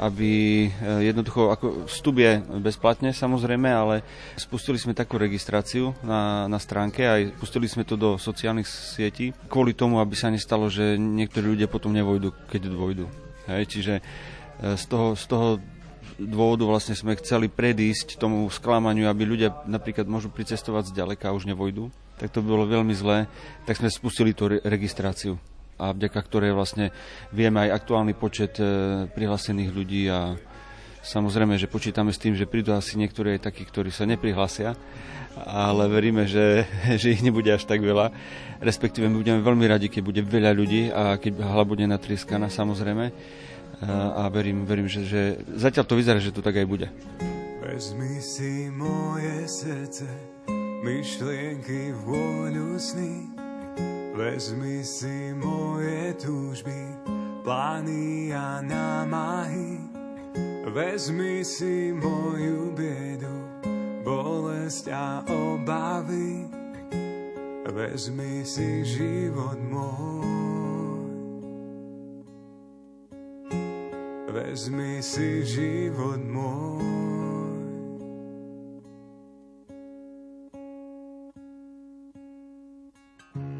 aby 0.00 0.32
eh, 0.64 1.12
jednoducho, 1.12 1.52
ako 1.52 1.66
vstup 1.84 2.24
je 2.24 2.40
bezplatne 2.64 3.12
samozrejme, 3.12 3.68
ale 3.68 4.00
spustili 4.40 4.80
sme 4.80 4.96
takú 4.96 5.20
registráciu 5.20 5.92
na, 6.00 6.48
na 6.48 6.56
stránke 6.56 7.04
a 7.04 7.20
pustili 7.36 7.68
sme 7.68 7.84
to 7.84 8.00
do 8.00 8.16
sociálnych 8.16 8.64
sietí 8.64 9.36
kvôli 9.52 9.76
tomu, 9.76 10.00
aby 10.00 10.16
sa 10.16 10.32
nestalo, 10.32 10.72
že 10.72 10.96
niektorí 10.96 11.52
ľudia 11.52 11.68
potom 11.68 11.92
nevojdu, 11.92 12.32
keď 12.48 12.72
dôjdu. 12.72 13.06
Hej, 13.44 13.68
čiže 13.68 13.94
eh, 14.00 14.74
z 14.80 14.84
toho, 14.88 15.12
z 15.12 15.24
toho 15.28 15.48
dôvodu 16.16 16.64
vlastne 16.64 16.96
sme 16.96 17.16
chceli 17.20 17.52
predísť 17.52 18.16
tomu 18.16 18.48
sklamaniu, 18.48 19.08
aby 19.08 19.28
ľudia 19.28 19.64
napríklad 19.68 20.08
môžu 20.08 20.32
pricestovať 20.32 20.92
z 20.92 20.96
ďaleka 20.96 21.28
a 21.28 21.36
už 21.36 21.44
nevojdu. 21.44 21.92
Tak 22.20 22.36
to 22.36 22.44
bolo 22.44 22.68
veľmi 22.68 22.92
zlé, 22.92 23.32
tak 23.64 23.80
sme 23.80 23.88
spustili 23.88 24.36
tú 24.36 24.52
re- 24.52 24.60
registráciu 24.60 25.40
a 25.80 25.96
vďaka 25.96 26.20
ktorej 26.20 26.52
vlastne 26.52 26.92
vieme 27.32 27.64
aj 27.64 27.80
aktuálny 27.80 28.12
počet 28.12 28.60
e, 28.60 29.08
prihlásených 29.08 29.70
ľudí 29.72 30.04
a 30.12 30.36
samozrejme, 31.00 31.56
že 31.56 31.72
počítame 31.72 32.12
s 32.12 32.20
tým, 32.20 32.36
že 32.36 32.44
prídu 32.44 32.76
asi 32.76 33.00
niektorí 33.00 33.40
aj 33.40 33.48
takí, 33.48 33.64
ktorí 33.64 33.88
sa 33.88 34.04
neprihlásia, 34.04 34.76
ale 35.40 35.88
veríme, 35.88 36.28
že, 36.28 36.68
že 37.00 37.16
ich 37.16 37.24
nebude 37.24 37.48
až 37.48 37.64
tak 37.64 37.80
veľa. 37.80 38.12
Respektíve 38.60 39.08
my 39.08 39.16
budeme 39.16 39.40
veľmi 39.40 39.64
radi, 39.64 39.88
keď 39.88 40.02
bude 40.04 40.20
veľa 40.20 40.52
ľudí 40.52 40.92
a 40.92 41.16
keď 41.16 41.40
hala 41.40 41.64
bude 41.64 41.88
natrieskaná 41.88 42.52
samozrejme. 42.52 43.08
E, 43.08 43.12
a 43.88 44.28
verím, 44.28 44.68
verím 44.68 44.84
že, 44.84 45.08
že 45.08 45.22
zatiaľ 45.56 45.84
to 45.88 45.96
vyzerá, 45.96 46.20
že 46.20 46.34
to 46.36 46.44
tak 46.44 46.60
aj 46.60 46.68
bude. 46.68 46.86
Vezmi 47.64 48.18
si 48.18 48.68
moje 48.68 49.46
srdce, 49.46 50.04
myšlienky, 50.82 51.94
vôľu, 52.02 52.76
sny, 52.76 53.29
Vezmi 54.20 54.84
si 54.84 55.32
moje 55.32 56.12
túžby, 56.20 56.76
plány 57.40 58.28
a 58.36 58.60
námahy. 58.60 59.80
Vezmi 60.68 61.40
si 61.40 61.88
moju 61.96 62.68
biedu, 62.76 63.32
bolesť 64.04 64.92
a 64.92 65.24
obavy. 65.24 66.44
Vezmi 67.64 68.44
si 68.44 68.84
život 68.84 69.56
môj. 69.56 70.28
Vezmi 74.28 75.00
si 75.00 75.48
život 75.48 76.20
môj. 76.20 77.09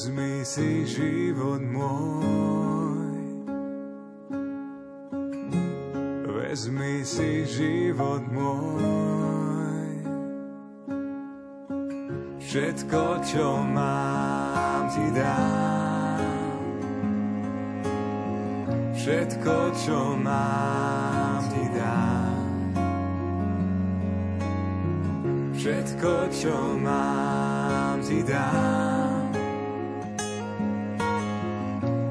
Vezmi 0.00 0.40
si 0.48 0.88
život 0.88 1.60
môj. 1.60 3.20
Vezmi 6.24 7.04
si 7.04 7.44
život 7.44 8.24
môj. 8.32 10.00
Všetko, 12.40 13.20
čo 13.28 13.60
mám, 13.60 14.88
ti 14.88 15.04
dám. 15.12 16.24
všetko, 18.96 19.56
čo 19.84 20.16
mám, 20.16 21.44
ti 21.52 21.64
dám. 21.76 22.40
Všetko, 25.52 26.12
čo 26.32 26.56
mám, 26.80 28.00
ti 28.00 28.24
dám. 28.24 28.99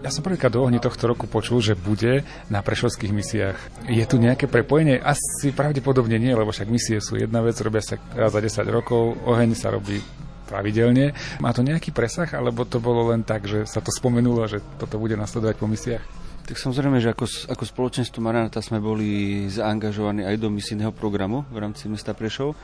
Ja 0.00 0.08
som 0.08 0.24
prvýkrát 0.24 0.48
do 0.48 0.64
ohni 0.64 0.80
tohto 0.80 1.12
roku 1.12 1.28
počul, 1.28 1.60
že 1.60 1.76
bude 1.76 2.24
na 2.48 2.64
prešovských 2.64 3.12
misiách. 3.12 3.58
Je 3.84 4.00
tu 4.08 4.16
nejaké 4.16 4.48
prepojenie? 4.48 4.96
Asi 4.96 5.52
pravdepodobne 5.52 6.16
nie, 6.16 6.32
lebo 6.32 6.48
však 6.48 6.72
misie 6.72 7.04
sú 7.04 7.20
jedna 7.20 7.44
vec, 7.44 7.60
robia 7.60 7.84
sa 7.84 8.00
raz 8.16 8.32
za 8.32 8.40
10 8.40 8.64
rokov, 8.72 9.20
oheň 9.28 9.52
sa 9.52 9.68
robí 9.68 10.00
pravidelne. 10.48 11.12
Má 11.44 11.52
to 11.52 11.60
nejaký 11.60 11.92
presah, 11.92 12.32
alebo 12.32 12.64
to 12.64 12.80
bolo 12.80 13.12
len 13.12 13.28
tak, 13.28 13.44
že 13.44 13.68
sa 13.68 13.84
to 13.84 13.92
spomenulo, 13.92 14.48
že 14.48 14.64
toto 14.80 14.96
bude 14.96 15.20
nasledovať 15.20 15.60
po 15.60 15.68
misiách? 15.68 16.04
Tak 16.48 16.56
samozrejme, 16.56 16.96
že 16.96 17.12
ako, 17.12 17.52
ako 17.52 17.64
spoločenstvo 17.68 18.24
Maranata 18.24 18.64
sme 18.64 18.80
boli 18.80 19.44
zaangažovaní 19.52 20.24
aj 20.24 20.40
do 20.40 20.48
misijného 20.48 20.96
programu 20.96 21.44
v 21.52 21.60
rámci 21.60 21.92
mesta 21.92 22.16
Prešov, 22.16 22.56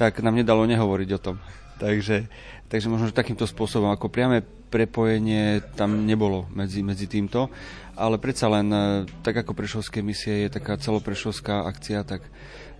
tak 0.00 0.24
nám 0.24 0.32
nedalo 0.32 0.64
nehovoriť 0.64 1.08
o 1.12 1.20
tom. 1.20 1.36
Takže, 1.76 2.24
takže 2.72 2.88
možno, 2.88 3.12
že 3.12 3.20
takýmto 3.20 3.44
spôsobom, 3.44 3.92
ako 3.92 4.08
priame 4.08 4.59
prepojenie 4.70 5.60
tam 5.74 6.06
nebolo 6.06 6.46
medzi, 6.54 6.80
medzi 6.86 7.10
týmto, 7.10 7.50
ale 7.98 8.16
predsa 8.16 8.46
len, 8.48 8.70
e, 8.70 9.04
tak 9.20 9.42
ako 9.42 9.52
Prešovské 9.52 10.00
misie 10.00 10.46
je 10.46 10.54
taká 10.56 10.78
celoprešovská 10.78 11.66
akcia, 11.66 12.06
tak 12.06 12.22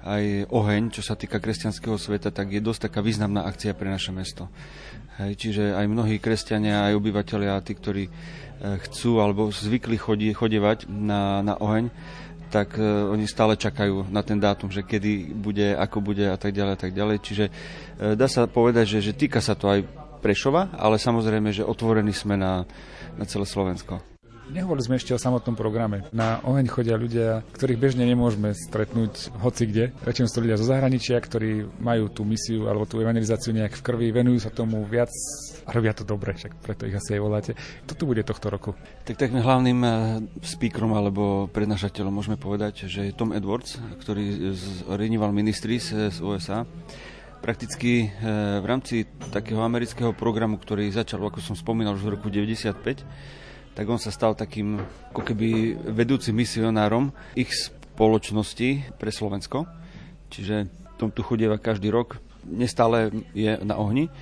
aj 0.01 0.49
oheň, 0.49 0.97
čo 0.97 1.05
sa 1.05 1.13
týka 1.13 1.37
kresťanského 1.37 2.01
sveta, 2.01 2.33
tak 2.33 2.57
je 2.57 2.65
dosť 2.65 2.89
taká 2.89 3.05
významná 3.05 3.45
akcia 3.45 3.77
pre 3.77 3.93
naše 3.93 4.15
mesto. 4.17 4.49
Hej, 5.21 5.37
čiže 5.37 5.77
aj 5.77 5.85
mnohí 5.85 6.17
kresťania, 6.17 6.89
aj 6.89 6.97
obyvateľia, 6.97 7.61
tí, 7.61 7.77
ktorí 7.77 8.05
e, 8.09 8.13
chcú 8.89 9.21
alebo 9.21 9.53
zvykli 9.53 10.01
chodi, 10.01 10.33
chodevať 10.33 10.89
na, 10.89 11.45
na 11.45 11.59
oheň, 11.61 11.93
tak 12.51 12.75
uh, 12.83 13.07
oni 13.15 13.31
stále 13.31 13.55
čakajú 13.55 14.11
na 14.11 14.27
ten 14.27 14.35
dátum, 14.35 14.75
že 14.75 14.83
kedy 14.83 15.39
bude, 15.39 15.71
ako 15.79 16.03
bude 16.03 16.27
a 16.27 16.35
tak 16.35 16.51
ďalej 16.51 16.73
a 16.75 16.81
tak 16.83 16.93
ďalej. 16.93 17.17
Čiže 17.23 17.45
uh, 17.47 18.19
dá 18.19 18.27
sa 18.27 18.51
povedať, 18.51 18.99
že, 18.99 18.99
že 18.99 19.13
týka 19.15 19.39
sa 19.39 19.55
to 19.55 19.71
aj 19.71 19.87
Prešova, 20.21 20.77
ale 20.77 21.01
samozrejme, 21.01 21.51
že 21.51 21.65
otvorení 21.65 22.13
sme 22.13 22.37
na, 22.37 22.69
na 23.17 23.25
celé 23.25 23.49
Slovensko. 23.49 24.05
Nehovorili 24.51 24.83
sme 24.83 24.99
ešte 24.99 25.15
o 25.15 25.23
samotnom 25.23 25.55
programe. 25.55 26.11
Na 26.11 26.43
oheň 26.43 26.67
chodia 26.67 26.99
ľudia, 26.99 27.47
ktorých 27.55 27.79
bežne 27.79 28.03
nemôžeme 28.03 28.51
stretnúť 28.51 29.31
hoci 29.39 29.63
kde. 29.71 29.95
Väčšinou 30.03 30.27
sú 30.27 30.35
to 30.35 30.43
ľudia 30.43 30.59
zo 30.59 30.67
zahraničia, 30.67 31.23
ktorí 31.23 31.71
majú 31.79 32.11
tú 32.11 32.27
misiu 32.27 32.67
alebo 32.67 32.83
tú 32.83 32.99
evangelizáciu 32.99 33.55
nejak 33.55 33.79
v 33.79 33.85
krvi, 33.87 34.07
venujú 34.11 34.43
sa 34.43 34.51
tomu 34.51 34.83
viac 34.91 35.15
a 35.63 35.71
robia 35.71 35.95
to 35.95 36.03
dobre, 36.03 36.35
však 36.35 36.59
preto 36.67 36.83
ich 36.91 36.99
asi 36.99 37.15
aj 37.15 37.21
voláte. 37.23 37.53
Toto 37.87 38.11
bude 38.11 38.27
tohto 38.27 38.51
roku. 38.51 38.75
Tak 39.07 39.23
takým 39.23 39.39
hlavným 39.39 39.81
eh, 39.87 39.95
speakerom 40.43 40.99
alebo 40.99 41.47
prednášateľom 41.55 42.11
môžeme 42.11 42.35
povedať, 42.35 42.91
že 42.91 43.07
je 43.07 43.15
Tom 43.15 43.31
Edwards, 43.31 43.79
ktorý 44.03 44.51
z 44.51 44.83
Renewal 44.91 45.31
Ministries 45.31 45.95
z 45.95 46.19
USA 46.19 46.67
prakticky 47.41 48.07
eh, 48.07 48.61
v 48.61 48.67
rámci 48.69 49.09
takého 49.33 49.65
amerického 49.65 50.13
programu, 50.13 50.61
ktorý 50.61 50.93
začal, 50.93 51.25
ako 51.25 51.41
som 51.41 51.57
spomínal, 51.57 51.97
už 51.97 52.07
v 52.07 52.15
roku 52.15 52.29
95, 52.29 53.03
tak 53.75 53.85
on 53.89 53.97
sa 53.97 54.13
stal 54.13 54.37
takým 54.37 54.79
ako 55.11 55.25
keby 55.25 55.81
vedúcim 55.91 56.37
misionárom 56.37 57.11
ich 57.33 57.49
spoločnosti 57.51 58.95
pre 59.01 59.11
Slovensko. 59.11 59.65
Čiže 60.31 60.69
tom 61.01 61.09
tu 61.09 61.25
chodieva 61.25 61.57
každý 61.57 61.89
rok. 61.89 62.21
Nestále 62.45 63.09
je 63.33 63.57
na 63.65 63.81
ohni. 63.81 64.13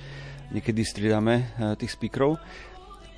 Niekedy 0.55 0.81
striedame 0.87 1.35
eh, 1.43 1.75
tých 1.75 1.93
speakerov. 1.93 2.39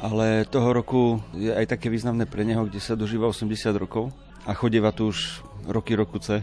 Ale 0.01 0.49
toho 0.49 0.73
roku 0.73 1.21
je 1.37 1.53
aj 1.53 1.77
také 1.77 1.93
významné 1.93 2.25
pre 2.25 2.41
neho, 2.41 2.65
kde 2.65 2.81
sa 2.81 2.97
dožíva 2.97 3.29
80 3.29 3.53
rokov 3.77 4.09
a 4.49 4.57
chodieva 4.57 4.89
tu 4.89 5.13
už 5.13 5.45
roky, 5.69 5.93
rokuce 5.93 6.41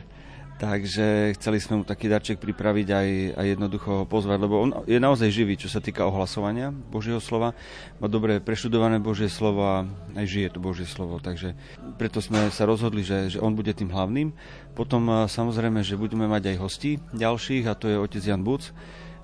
Takže 0.59 1.39
chceli 1.39 1.63
sme 1.63 1.79
mu 1.79 1.85
taký 1.87 2.11
darček 2.11 2.43
pripraviť 2.43 2.89
aj, 2.91 3.09
aj 3.39 3.47
jednoducho 3.47 4.03
ho 4.03 4.05
pozvať, 4.11 4.43
lebo 4.43 4.59
on 4.59 4.71
je 4.91 4.99
naozaj 4.99 5.31
živý, 5.31 5.55
čo 5.55 5.71
sa 5.71 5.79
týka 5.79 6.03
ohlasovania 6.03 6.75
Božieho 6.75 7.23
slova. 7.23 7.55
Má 8.03 8.11
dobre 8.11 8.43
preštudované 8.43 8.99
Božie 8.99 9.31
slovo 9.31 9.63
a 9.63 9.87
aj 10.19 10.27
žije 10.27 10.49
to 10.51 10.59
Božie 10.59 10.91
slovo. 10.91 11.23
Takže 11.23 11.55
preto 11.95 12.19
sme 12.19 12.51
sa 12.51 12.67
rozhodli, 12.67 13.07
že, 13.07 13.31
že 13.31 13.39
on 13.39 13.55
bude 13.55 13.71
tým 13.71 13.95
hlavným. 13.95 14.35
Potom 14.75 15.31
samozrejme, 15.31 15.87
že 15.87 15.95
budeme 15.95 16.27
mať 16.27 16.51
aj 16.51 16.57
hostí 16.59 16.99
ďalších 17.15 17.71
a 17.71 17.79
to 17.79 17.87
je 17.87 18.03
otec 18.03 18.23
Jan 18.27 18.43
Buc, 18.43 18.75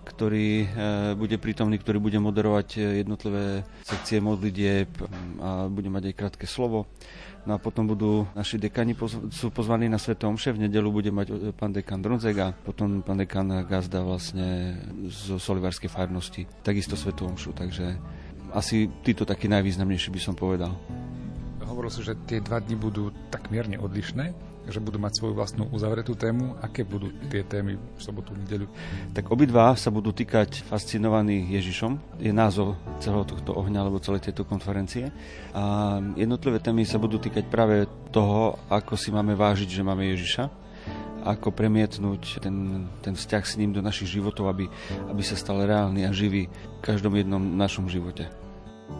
ktorý 0.06 0.48
e, 0.62 0.66
bude 1.18 1.34
prítomný, 1.42 1.82
ktorý 1.82 1.98
bude 1.98 2.22
moderovať 2.22 2.78
jednotlivé 2.78 3.66
sekcie 3.82 4.22
modlitieb 4.22 4.86
a 5.42 5.66
bude 5.66 5.90
mať 5.90 6.14
aj 6.14 6.14
krátke 6.14 6.46
slovo. 6.46 6.86
No 7.44 7.56
a 7.56 7.58
potom 7.60 7.84
budú 7.84 8.24
naši 8.32 8.56
dekani 8.56 8.96
poz- 8.96 9.20
sú 9.28 9.52
pozvaní 9.52 9.84
na 9.84 10.00
Svetom 10.00 10.32
Omše. 10.32 10.56
V 10.56 10.64
nedelu 10.64 10.88
bude 10.88 11.12
mať 11.12 11.26
e, 11.28 11.52
pán 11.52 11.76
dekan 11.76 12.00
Dronzek 12.00 12.36
a 12.40 12.56
potom 12.56 13.04
pán 13.04 13.20
dekan 13.20 13.68
Gazda 13.68 14.00
vlastne 14.00 14.80
zo 15.12 15.36
Solivárskej 15.36 15.92
farnosti. 15.92 16.48
Takisto 16.64 16.96
Svetom 16.96 17.36
Omšu, 17.36 17.52
takže 17.52 18.00
asi 18.56 18.88
títo 19.04 19.28
takí 19.28 19.44
najvýznamnejší 19.52 20.08
by 20.08 20.20
som 20.24 20.32
povedal. 20.32 20.72
Hovorilo 21.68 21.92
sa, 21.92 22.00
že 22.00 22.16
tie 22.24 22.40
dva 22.40 22.64
dni 22.64 22.80
budú 22.80 23.12
tak 23.28 23.52
mierne 23.52 23.76
odlišné 23.76 24.53
že 24.68 24.80
budú 24.80 24.96
mať 24.96 25.20
svoju 25.20 25.34
vlastnú 25.36 25.64
uzavretú 25.70 26.16
tému. 26.16 26.56
Aké 26.60 26.84
budú 26.84 27.12
tie 27.28 27.44
témy 27.44 27.76
v 27.76 28.00
sobotu, 28.00 28.32
nedeľu? 28.32 28.68
Tak 29.12 29.28
obidva 29.28 29.76
sa 29.76 29.92
budú 29.92 30.10
týkať 30.10 30.64
fascinovaní 30.64 31.52
Ježišom. 31.52 32.20
Je 32.20 32.32
názov 32.32 32.80
celého 33.00 33.28
tohto 33.28 33.52
ohňa 33.52 33.84
alebo 33.84 34.00
celej 34.00 34.30
tejto 34.30 34.48
konferencie. 34.48 35.12
A 35.52 35.98
jednotlivé 36.16 36.60
témy 36.60 36.88
sa 36.88 36.96
budú 36.96 37.20
týkať 37.20 37.48
práve 37.48 37.84
toho, 38.08 38.56
ako 38.72 38.96
si 38.96 39.12
máme 39.12 39.36
vážiť, 39.36 39.68
že 39.68 39.86
máme 39.86 40.08
Ježiša 40.12 40.64
ako 41.24 41.56
premietnúť 41.56 42.44
ten, 42.44 42.84
ten 43.00 43.16
vzťah 43.16 43.44
s 43.48 43.56
ním 43.56 43.72
do 43.72 43.80
našich 43.80 44.12
životov, 44.12 44.52
aby, 44.52 44.68
aby 45.08 45.22
sa 45.24 45.40
stal 45.40 45.64
reálny 45.64 46.04
a 46.04 46.12
živý 46.12 46.52
v 46.52 46.80
každom 46.84 47.16
jednom 47.16 47.40
našom 47.40 47.88
živote. 47.88 48.28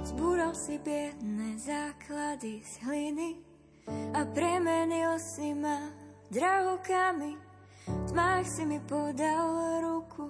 Zbúral 0.09 0.57
si 0.57 0.81
biedne 0.81 1.61
základy 1.61 2.64
z 2.64 2.74
hliny 2.88 3.54
a 3.88 4.20
premenil 4.33 5.18
si 5.18 5.55
ma 5.55 5.90
drahokami. 6.31 7.37
Tmách 7.85 8.47
si 8.49 8.64
mi 8.64 8.81
podal 8.81 9.85
ruku, 9.85 10.25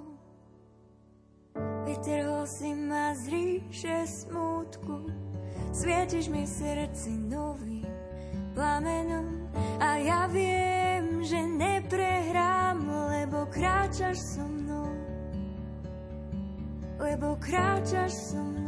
vytrhol 1.87 2.43
si 2.51 2.75
ma 2.75 3.14
z 3.14 3.31
ríše 3.31 3.99
smútku. 4.07 5.07
Svietiš 5.75 6.31
mi 6.31 6.47
srdci 6.47 7.14
nový 7.31 7.83
plamenom 8.55 9.51
a 9.79 9.99
ja 9.99 10.27
viem, 10.31 11.23
že 11.23 11.38
neprehrám, 11.38 12.79
lebo 12.87 13.47
kráčaš 13.51 14.19
so 14.19 14.47
mnou. 14.47 14.90
Lebo 16.99 17.35
kráčaš 17.38 18.35
so 18.35 18.38
mnou. 18.38 18.63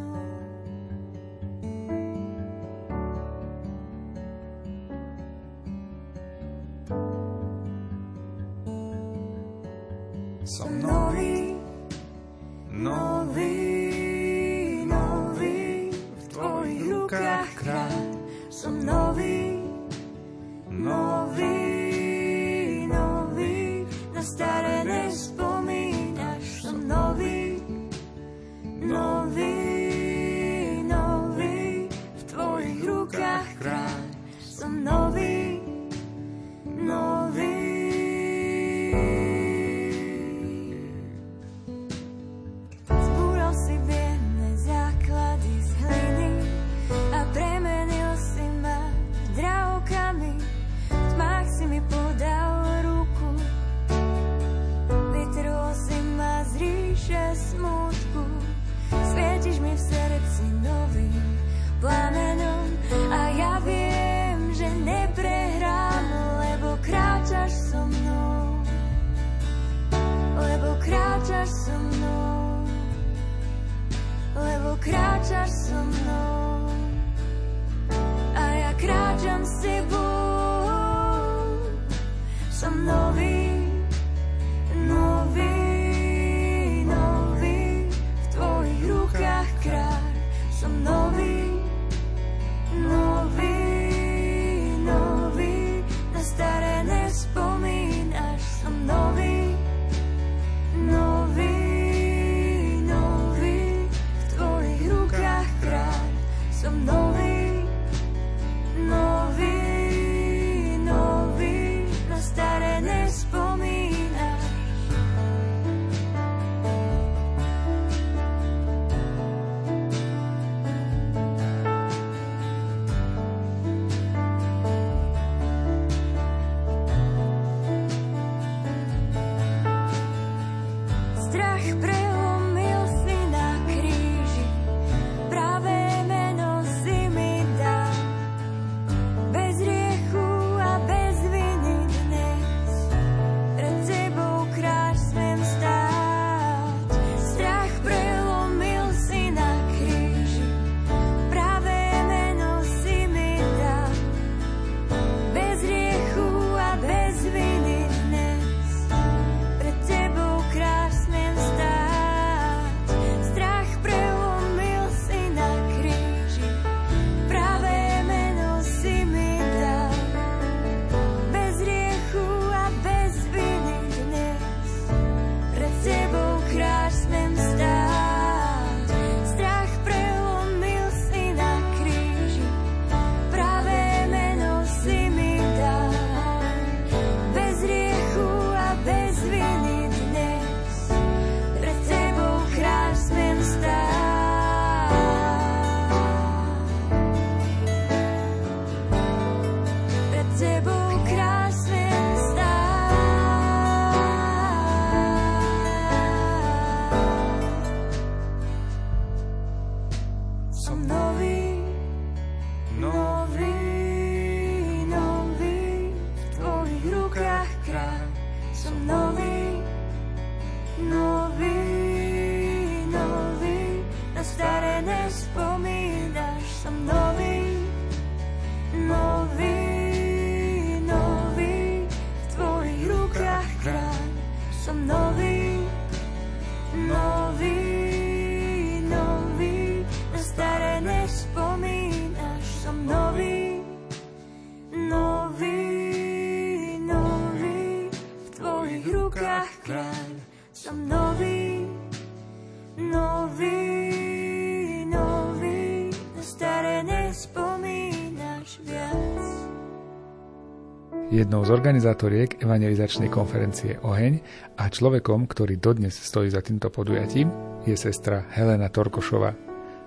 Jednou 261.17 261.41
z 261.49 261.51
organizátoriek 261.57 262.45
evangelizačnej 262.45 263.09
konferencie 263.09 263.81
Oheň 263.81 264.21
a 264.61 264.69
človekom, 264.69 265.25
ktorý 265.25 265.57
dodnes 265.57 265.97
stojí 265.97 266.29
za 266.29 266.45
týmto 266.45 266.69
podujatím, 266.69 267.33
je 267.65 267.73
sestra 267.73 268.29
Helena 268.37 268.69
Torkošova, 268.69 269.33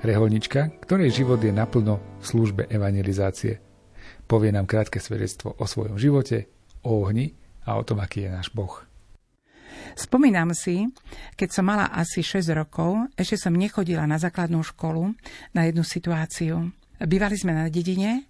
reholnička, 0.02 0.82
ktorej 0.82 1.14
život 1.14 1.38
je 1.38 1.54
naplno 1.54 2.02
v 2.18 2.24
službe 2.26 2.66
evangelizácie. 2.74 3.62
Povie 4.26 4.50
nám 4.50 4.66
krátke 4.66 4.98
svedectvo 4.98 5.54
o 5.54 5.70
svojom 5.70 6.02
živote, 6.02 6.50
o 6.82 7.06
ohni 7.06 7.38
a 7.70 7.78
o 7.78 7.86
tom, 7.86 8.02
aký 8.02 8.26
je 8.26 8.34
náš 8.34 8.50
Boh. 8.50 8.82
Spomínam 9.94 10.50
si, 10.58 10.90
keď 11.38 11.50
som 11.54 11.70
mala 11.70 11.94
asi 11.94 12.26
6 12.26 12.58
rokov, 12.58 13.06
ešte 13.14 13.38
som 13.38 13.54
nechodila 13.54 14.10
na 14.10 14.18
základnú 14.18 14.66
školu, 14.66 15.14
na 15.54 15.70
jednu 15.70 15.86
situáciu. 15.86 16.74
Bývali 17.00 17.38
sme 17.38 17.54
na 17.54 17.70
dedine 17.70 18.29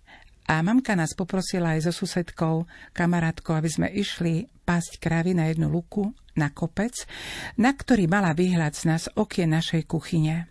a 0.50 0.66
mamka 0.66 0.98
nás 0.98 1.14
poprosila 1.14 1.78
aj 1.78 1.86
so 1.86 1.94
susedkou, 1.94 2.66
kamarátkou, 2.98 3.54
aby 3.54 3.70
sme 3.70 3.88
išli 3.94 4.50
pásť 4.66 4.98
kravy 4.98 5.38
na 5.38 5.46
jednu 5.46 5.70
luku, 5.70 6.10
na 6.34 6.50
kopec, 6.50 7.06
na 7.54 7.70
ktorý 7.70 8.10
mala 8.10 8.34
výhľad 8.34 8.74
z 8.74 8.84
nás 8.90 9.04
okien 9.14 9.54
našej 9.54 9.86
kuchyne. 9.86 10.50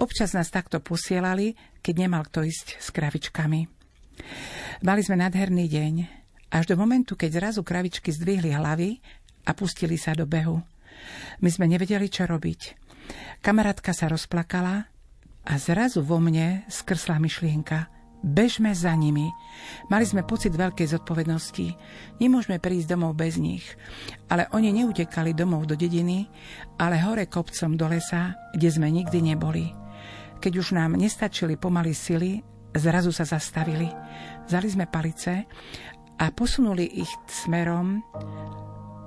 Občas 0.00 0.32
nás 0.32 0.48
takto 0.48 0.80
posielali, 0.80 1.52
keď 1.84 1.94
nemal 2.08 2.24
kto 2.24 2.48
ísť 2.48 2.80
s 2.80 2.88
kravičkami. 2.88 3.60
Mali 4.80 5.00
sme 5.04 5.20
nádherný 5.20 5.68
deň, 5.68 5.94
až 6.56 6.72
do 6.72 6.80
momentu, 6.80 7.12
keď 7.12 7.36
zrazu 7.36 7.60
kravičky 7.60 8.08
zdvihli 8.16 8.56
hlavy 8.56 9.04
a 9.44 9.52
pustili 9.52 10.00
sa 10.00 10.16
do 10.16 10.24
behu. 10.24 10.64
My 11.44 11.52
sme 11.52 11.68
nevedeli, 11.68 12.08
čo 12.08 12.24
robiť. 12.24 12.88
Kamarátka 13.44 13.92
sa 13.92 14.08
rozplakala 14.08 14.88
a 15.44 15.52
zrazu 15.60 16.00
vo 16.00 16.16
mne 16.24 16.64
skrsla 16.72 17.20
myšlienka– 17.20 17.92
Bežme 18.24 18.72
za 18.72 18.96
nimi. 18.96 19.28
Mali 19.92 20.04
sme 20.08 20.24
pocit 20.24 20.56
veľkej 20.56 20.88
zodpovednosti. 20.96 21.66
Nemôžeme 22.18 22.56
prísť 22.58 22.96
domov 22.96 23.14
bez 23.14 23.36
nich. 23.36 23.64
Ale 24.32 24.48
oni 24.50 24.72
neutekali 24.72 25.36
domov 25.36 25.68
do 25.68 25.76
dediny, 25.76 26.26
ale 26.80 27.00
hore 27.00 27.28
kopcom 27.28 27.76
do 27.76 27.86
lesa, 27.86 28.34
kde 28.56 28.68
sme 28.72 28.88
nikdy 28.88 29.20
neboli. 29.20 29.70
Keď 30.40 30.52
už 30.52 30.76
nám 30.76 30.96
nestačili 30.96 31.56
pomaly 31.56 31.92
sily, 31.96 32.40
zrazu 32.76 33.12
sa 33.12 33.24
zastavili. 33.24 33.88
Zali 34.48 34.68
sme 34.68 34.88
palice 34.88 35.48
a 36.16 36.24
posunuli 36.32 37.00
ich 37.00 37.12
smerom 37.28 38.00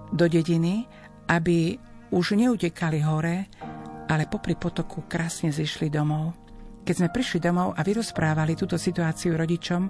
do 0.10 0.26
dediny, 0.26 0.86
aby 1.30 1.78
už 2.10 2.34
neutekali 2.34 3.06
hore, 3.06 3.46
ale 4.10 4.26
popri 4.26 4.58
potoku 4.58 5.06
krásne 5.06 5.54
zišli 5.54 5.94
domov. 5.94 6.49
Keď 6.84 6.96
sme 6.96 7.14
prišli 7.14 7.40
domov 7.44 7.78
a 7.78 7.82
vyrozprávali 7.86 8.58
túto 8.58 8.80
situáciu 8.80 9.38
rodičom, 9.38 9.88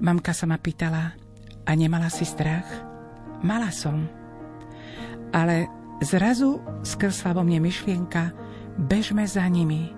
mamka 0.00 0.32
sa 0.32 0.48
ma 0.48 0.56
pýtala, 0.56 1.12
a 1.66 1.70
nemala 1.78 2.10
si 2.10 2.26
strach? 2.26 2.66
Mala 3.42 3.70
som. 3.70 4.06
Ale 5.30 5.66
zrazu 6.02 6.58
skrsla 6.82 7.34
vo 7.34 7.42
mne 7.46 7.62
myšlienka, 7.62 8.34
bežme 8.78 9.22
za 9.26 9.46
nimi. 9.46 9.94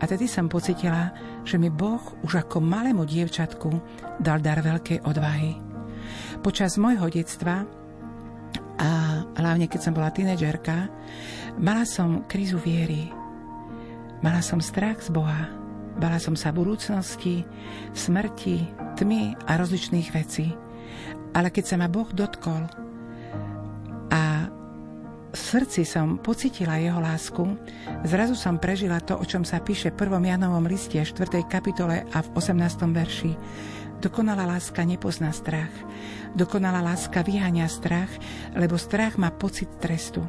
A 0.00 0.10
tedy 0.10 0.26
som 0.26 0.50
pocitila, 0.50 1.14
že 1.46 1.60
mi 1.60 1.70
Boh 1.70 2.02
už 2.26 2.44
ako 2.44 2.58
malému 2.60 3.06
dievčatku 3.06 3.70
dal 4.20 4.42
dar 4.42 4.60
veľkej 4.60 5.06
odvahy. 5.06 5.56
Počas 6.42 6.76
môjho 6.76 7.08
detstva 7.08 7.64
a 8.74 9.22
hlavne 9.38 9.70
keď 9.70 9.80
som 9.80 9.96
bola 9.96 10.12
tínedžerka, 10.12 10.90
mala 11.62 11.86
som 11.86 12.26
krízu 12.26 12.58
viery. 12.60 13.23
Mala 14.24 14.40
som 14.40 14.56
strach 14.56 15.04
z 15.04 15.12
Boha. 15.12 15.52
Bala 16.00 16.16
som 16.16 16.32
sa 16.32 16.48
budúcnosti, 16.48 17.44
smrti, 17.92 18.72
tmy 18.96 19.36
a 19.44 19.60
rozličných 19.60 20.16
vecí. 20.16 20.48
Ale 21.36 21.52
keď 21.52 21.64
sa 21.68 21.76
ma 21.76 21.92
Boh 21.92 22.08
dotkol 22.08 22.64
a 24.08 24.48
v 25.28 25.36
srdci 25.36 25.84
som 25.84 26.16
pocitila 26.16 26.80
jeho 26.80 27.04
lásku, 27.04 27.44
zrazu 28.08 28.32
som 28.32 28.56
prežila 28.56 28.96
to, 29.04 29.12
o 29.12 29.28
čom 29.28 29.44
sa 29.44 29.60
píše 29.60 29.92
v 29.92 30.08
1. 30.08 30.16
Janovom 30.16 30.64
liste 30.72 30.96
4. 30.96 31.44
kapitole 31.44 32.08
a 32.08 32.18
v 32.24 32.28
18. 32.32 32.80
verši. 32.96 33.36
Dokonalá 34.00 34.48
láska 34.48 34.88
nepozná 34.88 35.36
strach. 35.36 35.72
Dokonalá 36.32 36.80
láska 36.80 37.20
vyháňa 37.20 37.68
strach, 37.68 38.08
lebo 38.56 38.80
strach 38.80 39.20
má 39.20 39.28
pocit 39.28 39.68
trestu. 39.84 40.24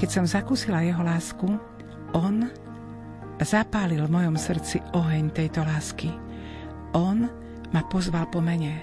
Keď 0.00 0.08
som 0.08 0.24
zakúsila 0.24 0.80
jeho 0.80 1.04
lásku, 1.04 1.75
on 2.16 2.48
zapálil 3.36 4.08
v 4.08 4.14
mojom 4.16 4.36
srdci 4.40 4.80
oheň 4.96 5.36
tejto 5.36 5.60
lásky. 5.60 6.08
On 6.96 7.28
ma 7.70 7.82
pozval 7.92 8.32
po 8.32 8.40
mene. 8.40 8.80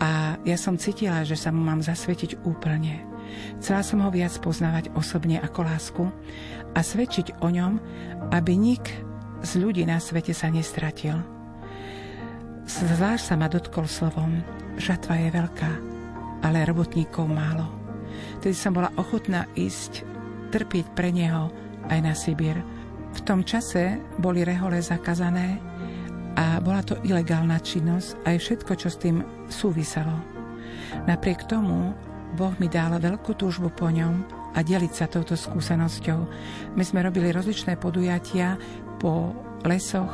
A 0.00 0.40
ja 0.48 0.56
som 0.56 0.80
cítila, 0.80 1.20
že 1.28 1.36
sa 1.36 1.52
mu 1.52 1.60
mám 1.60 1.84
zasvetiť 1.84 2.40
úplne. 2.48 3.04
Chcela 3.60 3.84
som 3.84 4.00
ho 4.00 4.08
viac 4.08 4.32
poznávať 4.40 4.88
osobne 4.96 5.36
ako 5.38 5.60
lásku 5.60 6.04
a 6.72 6.80
svedčiť 6.80 7.44
o 7.44 7.52
ňom, 7.52 7.76
aby 8.32 8.56
nik 8.56 8.88
z 9.44 9.60
ľudí 9.60 9.84
na 9.84 10.00
svete 10.00 10.32
sa 10.32 10.48
nestratil. 10.48 11.20
Zvlášť 12.64 13.24
sa 13.24 13.34
ma 13.36 13.52
dotkol 13.52 13.84
slovom, 13.84 14.40
žatva 14.80 15.20
je 15.20 15.28
veľká, 15.28 15.72
ale 16.40 16.64
robotníkov 16.64 17.28
málo. 17.28 17.68
Tedy 18.40 18.56
som 18.56 18.72
bola 18.72 18.88
ochotná 18.96 19.44
ísť, 19.52 20.08
trpieť 20.48 20.96
pre 20.96 21.12
neho 21.12 21.52
aj 21.88 21.98
na 22.04 22.12
Sibír, 22.12 22.60
v 23.10 23.20
tom 23.26 23.42
čase 23.42 23.98
boli 24.20 24.46
rehole 24.46 24.78
zakazané 24.78 25.58
a 26.38 26.62
bola 26.62 26.84
to 26.84 26.94
ilegálna 27.02 27.58
činnosť 27.58 28.22
aj 28.22 28.36
všetko, 28.38 28.72
čo 28.78 28.88
s 28.88 29.00
tým 29.02 29.22
súviselo. 29.50 30.14
Napriek 31.06 31.46
tomu 31.50 31.94
Boh 32.38 32.54
mi 32.62 32.70
dal 32.70 32.94
veľkú 32.94 33.34
túžbu 33.34 33.74
po 33.74 33.90
ňom 33.90 34.22
a 34.54 34.62
deliť 34.62 34.92
sa 34.94 35.10
touto 35.10 35.34
skúsenosťou. 35.34 36.20
My 36.78 36.82
sme 36.86 37.02
robili 37.02 37.34
rozličné 37.34 37.78
podujatia 37.78 38.54
po 39.02 39.34
lesoch, 39.66 40.10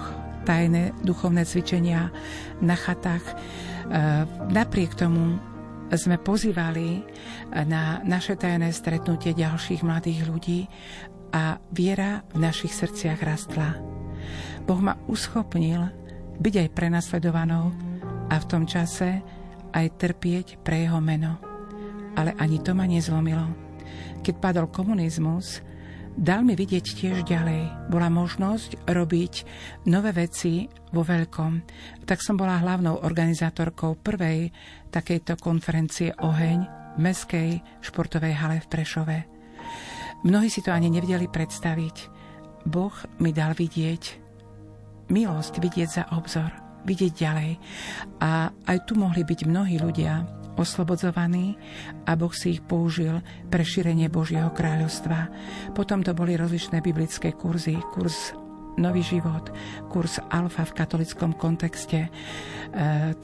tajné 0.48 0.96
duchovné 1.04 1.44
cvičenia 1.44 2.08
na 2.64 2.76
chatách. 2.76 3.24
E, 3.28 3.34
napriek 4.52 4.96
tomu 4.96 5.36
sme 5.92 6.18
pozývali 6.18 7.04
na 7.66 8.02
naše 8.02 8.34
tajné 8.34 8.74
stretnutie 8.74 9.36
ďalších 9.36 9.86
mladých 9.86 10.20
ľudí 10.26 10.60
a 11.32 11.58
viera 11.72 12.22
v 12.34 12.42
našich 12.42 12.74
srdciach 12.74 13.20
rastla. 13.22 13.78
Boh 14.66 14.80
ma 14.82 14.98
uschopnil 15.06 15.82
byť 16.36 16.54
aj 16.66 16.68
prenasledovanou 16.74 17.72
a 18.28 18.34
v 18.36 18.48
tom 18.50 18.66
čase 18.66 19.22
aj 19.72 19.86
trpieť 20.00 20.46
pre 20.60 20.84
jeho 20.88 20.98
meno. 20.98 21.38
Ale 22.16 22.32
ani 22.40 22.58
to 22.64 22.72
ma 22.72 22.88
nezlomilo. 22.88 23.52
Keď 24.24 24.34
padol 24.40 24.66
komunizmus, 24.72 25.60
dal 26.16 26.42
mi 26.42 26.56
vidieť 26.56 26.86
tiež 26.96 27.16
ďalej. 27.28 27.92
Bola 27.92 28.08
možnosť 28.08 28.88
robiť 28.88 29.34
nové 29.86 30.10
veci 30.16 30.66
vo 30.90 31.04
veľkom. 31.04 31.52
Tak 32.08 32.18
som 32.24 32.40
bola 32.40 32.58
hlavnou 32.58 33.04
organizátorkou 33.04 34.00
prvej 34.00 34.50
takejto 34.88 35.36
konferencie 35.38 36.16
Oheň 36.16 36.58
v 36.96 36.98
Mestskej 36.98 37.50
športovej 37.84 38.34
hale 38.34 38.58
v 38.64 38.70
Prešove. 38.72 39.35
Mnohí 40.26 40.50
si 40.50 40.58
to 40.58 40.74
ani 40.74 40.90
nevedeli 40.90 41.30
predstaviť. 41.30 41.96
Boh 42.66 42.94
mi 43.22 43.30
dal 43.30 43.54
vidieť 43.54 44.26
milosť, 45.06 45.62
vidieť 45.62 45.88
za 45.88 46.04
obzor, 46.18 46.50
vidieť 46.82 47.12
ďalej. 47.14 47.50
A 48.18 48.50
aj 48.50 48.78
tu 48.90 48.98
mohli 48.98 49.22
byť 49.22 49.46
mnohí 49.46 49.78
ľudia 49.78 50.26
oslobodzovaní 50.58 51.54
a 52.10 52.18
Boh 52.18 52.34
si 52.34 52.58
ich 52.58 52.62
použil 52.64 53.22
pre 53.46 53.62
šírenie 53.62 54.10
Božieho 54.10 54.50
kráľovstva. 54.50 55.30
Potom 55.78 56.02
to 56.02 56.10
boli 56.10 56.34
rozličné 56.34 56.82
biblické 56.82 57.30
kurzy, 57.30 57.78
kurz 57.94 58.34
Nový 58.76 59.00
život, 59.00 59.48
kurz 59.88 60.20
Alfa 60.28 60.68
v 60.68 60.76
katolickom 60.76 61.32
kontexte. 61.40 61.96
E, 62.04 62.10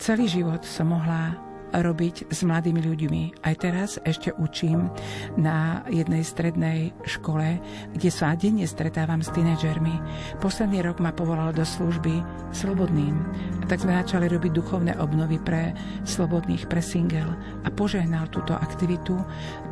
celý 0.01 0.25
život 0.25 0.65
som 0.65 0.97
mohla 0.97 1.52
robiť 1.73 2.29
s 2.29 2.45
mladými 2.45 2.85
ľuďmi. 2.85 3.23
Aj 3.41 3.55
teraz 3.57 3.97
ešte 4.05 4.37
učím 4.37 4.93
na 5.41 5.81
jednej 5.89 6.21
strednej 6.23 6.93
škole, 7.09 7.59
kde 7.97 8.11
sa 8.13 8.37
denne 8.37 8.69
stretávam 8.69 9.25
s 9.25 9.33
tínedžermi. 9.33 9.97
Posledný 10.45 10.85
rok 10.85 11.01
ma 11.01 11.11
povolal 11.11 11.57
do 11.57 11.65
služby 11.65 12.21
slobodným. 12.53 13.17
A 13.61 13.65
tak 13.65 13.81
sme 13.81 13.97
začali 13.97 14.29
robiť 14.29 14.53
duchovné 14.53 14.93
obnovy 15.01 15.41
pre 15.41 15.73
slobodných, 16.05 16.69
pre 16.69 16.85
single 16.85 17.33
a 17.65 17.69
požehnal 17.73 18.29
túto 18.29 18.53
aktivitu, 18.53 19.17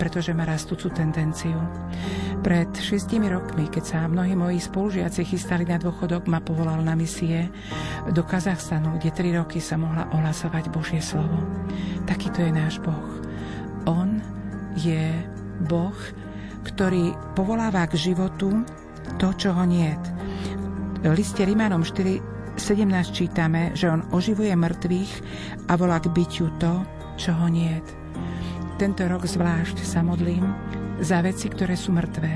pretože 0.00 0.32
má 0.32 0.48
rastúcu 0.48 0.88
tendenciu. 0.90 1.60
Pred 2.40 2.72
šestimi 2.72 3.28
rokmi, 3.28 3.68
keď 3.68 3.84
sa 3.84 4.08
mnohí 4.08 4.32
moji 4.32 4.56
spolužiaci 4.56 5.28
chystali 5.28 5.68
na 5.68 5.76
dôchodok, 5.76 6.24
ma 6.24 6.40
povolal 6.40 6.80
na 6.80 6.96
misie 6.96 7.52
do 8.08 8.24
Kazachstanu, 8.24 8.96
kde 8.96 9.10
tri 9.12 9.30
roky 9.36 9.60
sa 9.60 9.76
mohla 9.76 10.08
ohlasovať 10.16 10.72
Božie 10.72 11.04
slovo. 11.04 11.36
Takýto 12.08 12.44
je 12.44 12.52
náš 12.52 12.78
Boh. 12.80 13.10
On 13.88 14.20
je 14.76 15.12
Boh, 15.66 15.96
ktorý 16.64 17.12
povoláva 17.36 17.88
k 17.88 17.96
životu 17.96 18.64
to, 19.16 19.32
čo 19.36 19.52
ho 19.56 19.64
niet. 19.64 20.00
V 21.00 21.16
liste 21.16 21.40
Rimanom 21.40 21.80
4, 21.80 22.60
17 22.60 23.16
čítame, 23.16 23.72
že 23.72 23.88
on 23.88 24.04
oživuje 24.12 24.52
mŕtvych 24.52 25.12
a 25.68 25.72
volá 25.80 25.96
k 25.96 26.12
bytiu 26.12 26.52
to, 26.60 26.84
čo 27.16 27.32
ho 27.32 27.48
niet. 27.48 27.84
Tento 28.76 29.04
rok 29.08 29.24
zvlášť 29.24 29.80
sa 29.80 30.04
modlím 30.04 30.44
za 31.00 31.24
veci, 31.24 31.48
ktoré 31.48 31.76
sú 31.76 31.92
mŕtvé, 31.96 32.32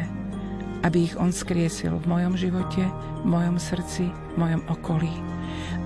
aby 0.85 1.13
ich 1.13 1.15
on 1.17 1.33
skriesil 1.33 2.01
v 2.01 2.09
mojom 2.09 2.37
živote, 2.37 2.85
v 3.25 3.27
mojom 3.29 3.57
srdci, 3.61 4.09
v 4.09 4.37
mojom 4.37 4.61
okolí. 4.73 5.34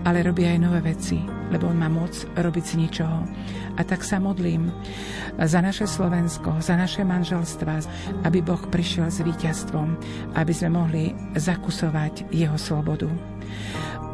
Ale 0.07 0.23
robí 0.25 0.47
aj 0.47 0.59
nové 0.63 0.81
veci, 0.95 1.21
lebo 1.53 1.69
on 1.69 1.79
má 1.79 1.91
moc 1.91 2.15
robiť 2.37 2.65
z 2.65 2.75
ničoho. 2.79 3.19
A 3.79 3.81
tak 3.87 4.03
sa 4.03 4.19
modlím 4.19 4.71
za 5.39 5.63
naše 5.63 5.87
Slovensko, 5.87 6.59
za 6.59 6.75
naše 6.75 7.07
manželstva, 7.07 7.75
aby 8.27 8.43
Boh 8.43 8.61
prišiel 8.71 9.07
s 9.11 9.23
víťazstvom, 9.23 9.89
aby 10.35 10.53
sme 10.55 10.71
mohli 10.75 11.05
zakusovať 11.39 12.31
jeho 12.35 12.59
slobodu. 12.59 13.07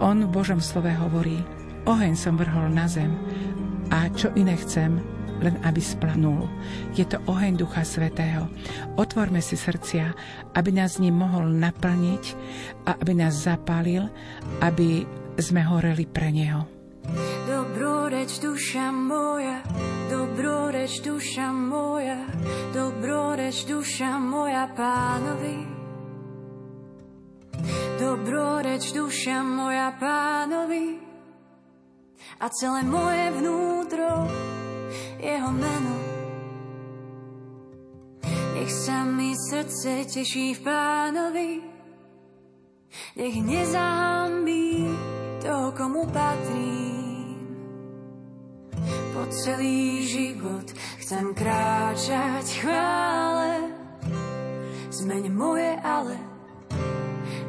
On 0.05 0.19
v 0.21 0.31
Božom 0.33 0.61
slove 0.61 0.91
hovorí, 0.91 1.41
oheň 1.89 2.13
som 2.13 2.37
vrhol 2.37 2.69
na 2.73 2.85
zem 2.91 3.15
a 3.93 4.09
čo 4.13 4.33
iné 4.37 4.57
chcem, 4.61 5.01
len 5.43 5.57
aby 5.67 5.81
splanul. 5.83 6.47
Je 6.95 7.05
to 7.05 7.21
oheň 7.27 7.59
Ducha 7.59 7.83
Svetého. 7.83 8.49
Otvorme 8.95 9.43
si 9.43 9.59
srdcia, 9.59 10.15
aby 10.55 10.71
nás 10.73 11.03
ním 11.03 11.19
mohol 11.19 11.51
naplniť 11.51 12.25
a 12.87 12.97
aby 13.01 13.13
nás 13.19 13.45
zapálil, 13.45 14.09
aby 14.63 15.05
sme 15.39 15.67
horeli 15.67 16.07
pre 16.07 16.31
Neho. 16.31 16.67
Dobroreč 17.45 18.41
duša 18.41 18.89
moja, 18.95 19.61
dobroreč 20.09 21.05
duša 21.05 21.53
moja, 21.53 22.25
dobroreč 22.73 23.69
duša 23.69 24.19
moja 24.19 24.65
pánovi. 24.73 25.59
Do 28.01 28.17
Dobroreč 28.19 28.91
duša 28.93 29.43
moja 29.43 29.93
pánovi 30.01 30.99
a 32.41 32.47
celé 32.51 32.83
moje 32.83 33.27
vnútro 33.39 34.27
jeho 35.21 35.51
meno. 35.55 35.97
Nech 38.55 38.73
sa 38.73 39.05
mi 39.05 39.37
srdce 39.37 40.09
teší 40.09 40.57
v 40.57 40.61
pánovi, 40.65 41.51
nech 43.15 43.37
nezahambí 43.45 44.74
toho, 45.45 45.69
komu 45.77 46.09
patrím. 46.09 47.37
Po 49.13 49.29
celý 49.29 50.09
život 50.09 50.65
chcem 51.05 51.37
kráčať 51.37 52.65
chvále, 52.65 53.69
zmeň 54.89 55.25
moje 55.29 55.71
ale 55.85 56.17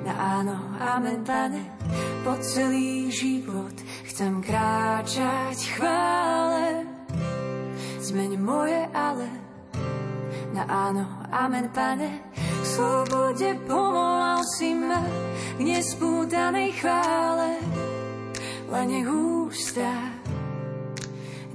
na 0.05 0.13
áno, 0.13 0.55
amen, 0.77 1.25
pane, 1.25 1.65
po 2.21 2.37
celý 2.43 3.09
život 3.09 3.73
chcem 4.05 4.43
kráčať 4.43 5.57
chvále. 5.79 6.85
Zmeň 8.05 8.37
moje 8.37 8.85
ale 8.93 9.25
na 10.53 10.63
áno, 10.69 11.03
amen, 11.33 11.73
pane, 11.73 12.21
v 12.37 12.65
slobode 12.69 13.49
povolal 13.65 14.45
si 14.59 14.77
ma 14.77 15.01
k 15.57 15.59
nespútanej 15.63 16.69
chvále. 16.77 17.84
Len 18.75 18.91
nech 18.91 19.07
ústa 19.07 19.87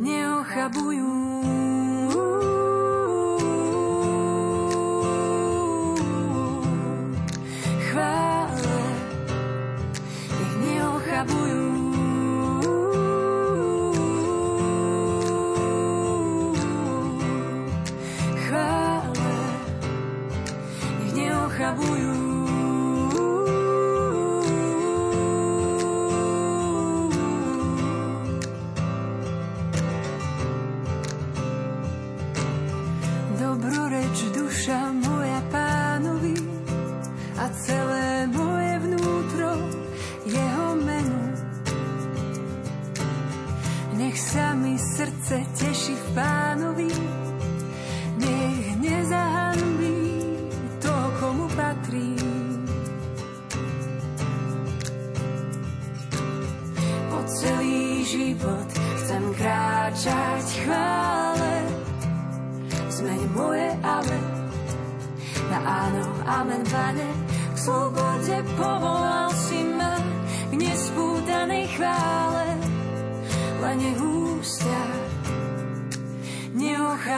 neochabujú 0.00 1.12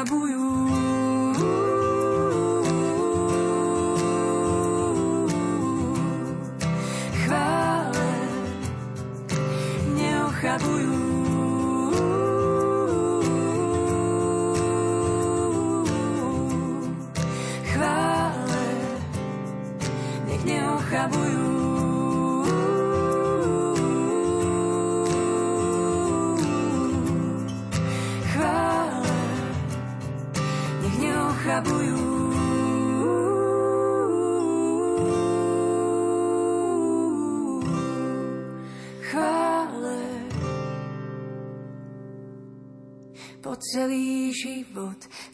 celý 0.04 0.41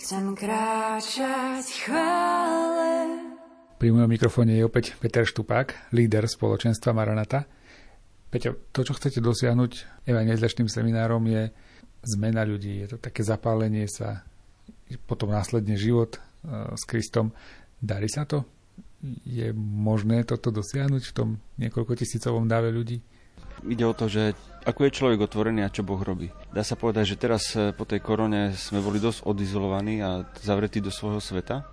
chcem 0.09 0.33
kráčať 0.33 1.85
chvále. 1.85 2.89
Pri 3.77 3.93
mojom 3.93 4.09
mikrofóne 4.09 4.57
je 4.57 4.65
opäť 4.65 4.97
Peter 4.97 5.29
Štupák, 5.29 5.93
líder 5.93 6.25
spoločenstva 6.25 6.97
Maranata. 6.97 7.45
Peťo, 8.33 8.73
to, 8.73 8.89
čo 8.89 8.97
chcete 8.97 9.21
dosiahnuť 9.21 10.01
evangelizačným 10.09 10.65
seminárom, 10.65 11.21
je 11.29 11.53
zmena 12.09 12.49
ľudí. 12.49 12.81
Je 12.81 12.97
to 12.97 12.97
také 12.97 13.21
zapálenie 13.21 13.85
sa, 13.85 14.25
potom 15.05 15.29
následne 15.29 15.77
život 15.77 16.17
e, 16.17 16.21
s 16.73 16.89
Kristom. 16.89 17.37
Darí 17.77 18.09
sa 18.09 18.25
to? 18.25 18.49
Je 19.29 19.53
možné 19.61 20.25
toto 20.25 20.49
dosiahnuť 20.49 21.03
v 21.05 21.13
tom 21.13 21.29
niekoľko 21.61 22.01
tisícovom 22.01 22.49
dáve 22.49 22.73
ľudí? 22.73 23.05
Ide 23.67 23.85
o 23.87 23.95
to, 23.97 24.07
že 24.07 24.39
ako 24.69 24.85
je 24.85 24.97
človek 25.01 25.25
otvorený 25.25 25.65
a 25.65 25.73
čo 25.73 25.87
Boh 25.87 25.99
robí. 25.99 26.29
Dá 26.53 26.61
sa 26.61 26.77
povedať, 26.77 27.17
že 27.17 27.21
teraz 27.21 27.57
eh, 27.57 27.73
po 27.73 27.89
tej 27.89 28.05
korone 28.05 28.53
sme 28.53 28.85
boli 28.85 29.01
dosť 29.01 29.25
odizolovaní 29.25 30.05
a 30.05 30.29
zavretí 30.45 30.85
do 30.85 30.93
svojho 30.93 31.19
sveta. 31.19 31.65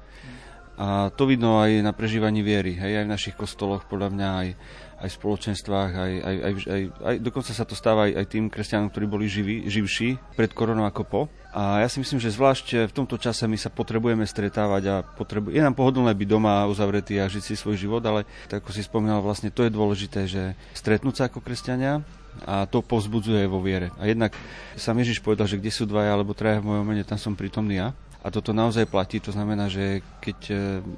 A 0.75 1.07
to 1.15 1.23
vidno 1.23 1.63
aj 1.63 1.79
na 1.79 1.95
prežívaní 1.95 2.43
viery, 2.43 2.75
hej, 2.75 2.99
aj 2.99 3.05
v 3.07 3.13
našich 3.15 3.35
kostoloch, 3.39 3.87
podľa 3.87 4.11
mňa 4.11 4.27
aj, 4.43 4.47
aj 4.95 5.09
v 5.11 5.17
spoločenstvách, 5.19 5.91
aj, 5.91 6.13
aj, 6.23 6.35
aj, 6.35 6.53
aj, 6.55 6.81
aj, 7.03 7.15
dokonca 7.19 7.51
sa 7.51 7.67
to 7.67 7.75
stáva 7.75 8.07
aj, 8.07 8.11
aj 8.15 8.25
tým 8.31 8.45
kresťanom, 8.47 8.87
ktorí 8.87 9.05
boli 9.05 9.27
živí, 9.27 9.67
živší 9.67 10.15
pred 10.39 10.51
koronou 10.55 10.87
ako 10.87 11.03
po. 11.03 11.21
A 11.55 11.83
ja 11.83 11.87
si 11.87 11.99
myslím, 12.03 12.19
že 12.19 12.35
zvlášť 12.35 12.91
v 12.91 12.95
tomto 12.95 13.15
čase 13.15 13.47
my 13.47 13.55
sa 13.55 13.71
potrebujeme 13.71 14.23
stretávať 14.27 14.83
a 14.91 14.95
potrebu- 15.03 15.55
je 15.55 15.59
nám 15.63 15.75
pohodlné 15.75 16.11
byť 16.11 16.27
doma 16.27 16.67
uzavretý 16.67 17.19
a 17.19 17.31
žiť 17.31 17.43
si 17.43 17.53
svoj 17.55 17.79
život, 17.79 18.03
ale 18.03 18.27
tak 18.51 18.63
ako 18.63 18.75
si 18.75 18.83
spomínal, 18.83 19.23
vlastne 19.23 19.51
to 19.51 19.63
je 19.63 19.71
dôležité, 19.71 20.27
že 20.27 20.55
stretnúť 20.75 21.15
sa 21.15 21.23
ako 21.27 21.39
kresťania, 21.43 22.03
a 22.43 22.67
to 22.67 22.83
povzbudzuje 22.83 23.47
vo 23.47 23.63
viere. 23.63 23.95
A 23.95 24.11
jednak 24.11 24.35
sa 24.75 24.91
Ježiš 24.91 25.23
povedal, 25.23 25.47
že 25.47 25.55
kde 25.55 25.71
sú 25.71 25.87
dvaja 25.87 26.11
alebo 26.11 26.35
traja 26.35 26.59
v 26.59 26.67
mojom 26.67 26.83
mene, 26.83 27.07
tam 27.07 27.15
som 27.15 27.31
prítomný 27.31 27.79
ja. 27.79 27.95
A 28.25 28.33
toto 28.33 28.51
naozaj 28.51 28.89
platí, 28.89 29.21
to 29.21 29.29
znamená, 29.29 29.69
že 29.69 30.01
keď 30.17 30.39
e, 30.49 30.53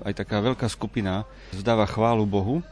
aj 0.08 0.14
taká 0.24 0.40
veľká 0.40 0.66
skupina 0.72 1.28
vzdáva 1.52 1.84
chválu 1.84 2.24
Bohu, 2.24 2.64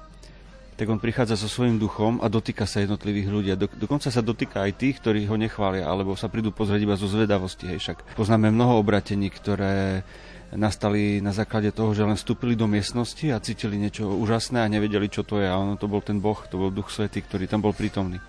tak 0.76 0.92
on 0.92 1.00
prichádza 1.00 1.40
so 1.40 1.48
svojím 1.48 1.80
duchom 1.80 2.20
a 2.20 2.28
dotýka 2.28 2.68
sa 2.68 2.84
jednotlivých 2.84 3.28
ľudí. 3.32 3.50
Do, 3.56 3.72
dokonca 3.72 4.12
sa 4.12 4.20
dotýka 4.20 4.68
aj 4.68 4.76
tých, 4.76 5.00
ktorí 5.00 5.24
ho 5.24 5.40
nechvália, 5.40 5.88
alebo 5.88 6.20
sa 6.20 6.28
prídu 6.28 6.52
pozrieť 6.52 6.84
iba 6.84 7.00
zo 7.00 7.08
zvedavosti. 7.08 7.72
Hej, 7.72 7.80
však 7.80 7.98
poznáme 8.20 8.52
mnoho 8.52 8.84
obratení, 8.84 9.32
ktoré 9.32 10.04
nastali 10.52 11.24
na 11.24 11.32
základe 11.32 11.72
toho, 11.72 11.96
že 11.96 12.04
len 12.04 12.20
vstúpili 12.20 12.60
do 12.60 12.68
miestnosti 12.68 13.24
a 13.32 13.40
cítili 13.40 13.80
niečo 13.80 14.08
úžasné 14.08 14.60
a 14.60 14.72
nevedeli, 14.72 15.08
čo 15.08 15.24
to 15.24 15.40
je. 15.40 15.48
A 15.48 15.56
ono 15.56 15.80
to 15.80 15.88
bol 15.88 16.04
ten 16.04 16.20
Boh, 16.20 16.38
to 16.52 16.60
bol 16.60 16.70
Duch 16.72 16.92
Svetý, 16.92 17.24
ktorý 17.24 17.48
tam 17.48 17.64
bol 17.64 17.72
prítomný. 17.72 18.20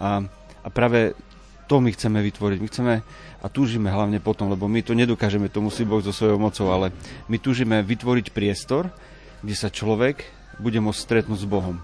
A, 0.00 0.20
a 0.60 0.68
práve 0.68 1.16
to 1.64 1.80
my 1.80 1.88
chceme 1.96 2.20
vytvoriť. 2.20 2.58
My 2.60 2.68
chceme 2.68 2.94
a 3.40 3.46
túžime 3.48 3.88
hlavne 3.88 4.20
potom, 4.20 4.52
lebo 4.52 4.68
my 4.68 4.84
to 4.84 4.92
nedokážeme, 4.92 5.48
to 5.48 5.64
musí 5.64 5.88
Boh 5.88 6.04
so 6.04 6.12
svojou 6.12 6.36
mocou, 6.36 6.68
ale 6.68 6.92
my 7.32 7.40
túžime 7.40 7.80
vytvoriť 7.80 8.36
priestor, 8.36 8.92
kde 9.40 9.56
sa 9.56 9.72
človek 9.72 10.39
bude 10.60 10.78
môcť 10.78 11.00
stretnúť 11.00 11.40
s 11.42 11.48
Bohom. 11.48 11.80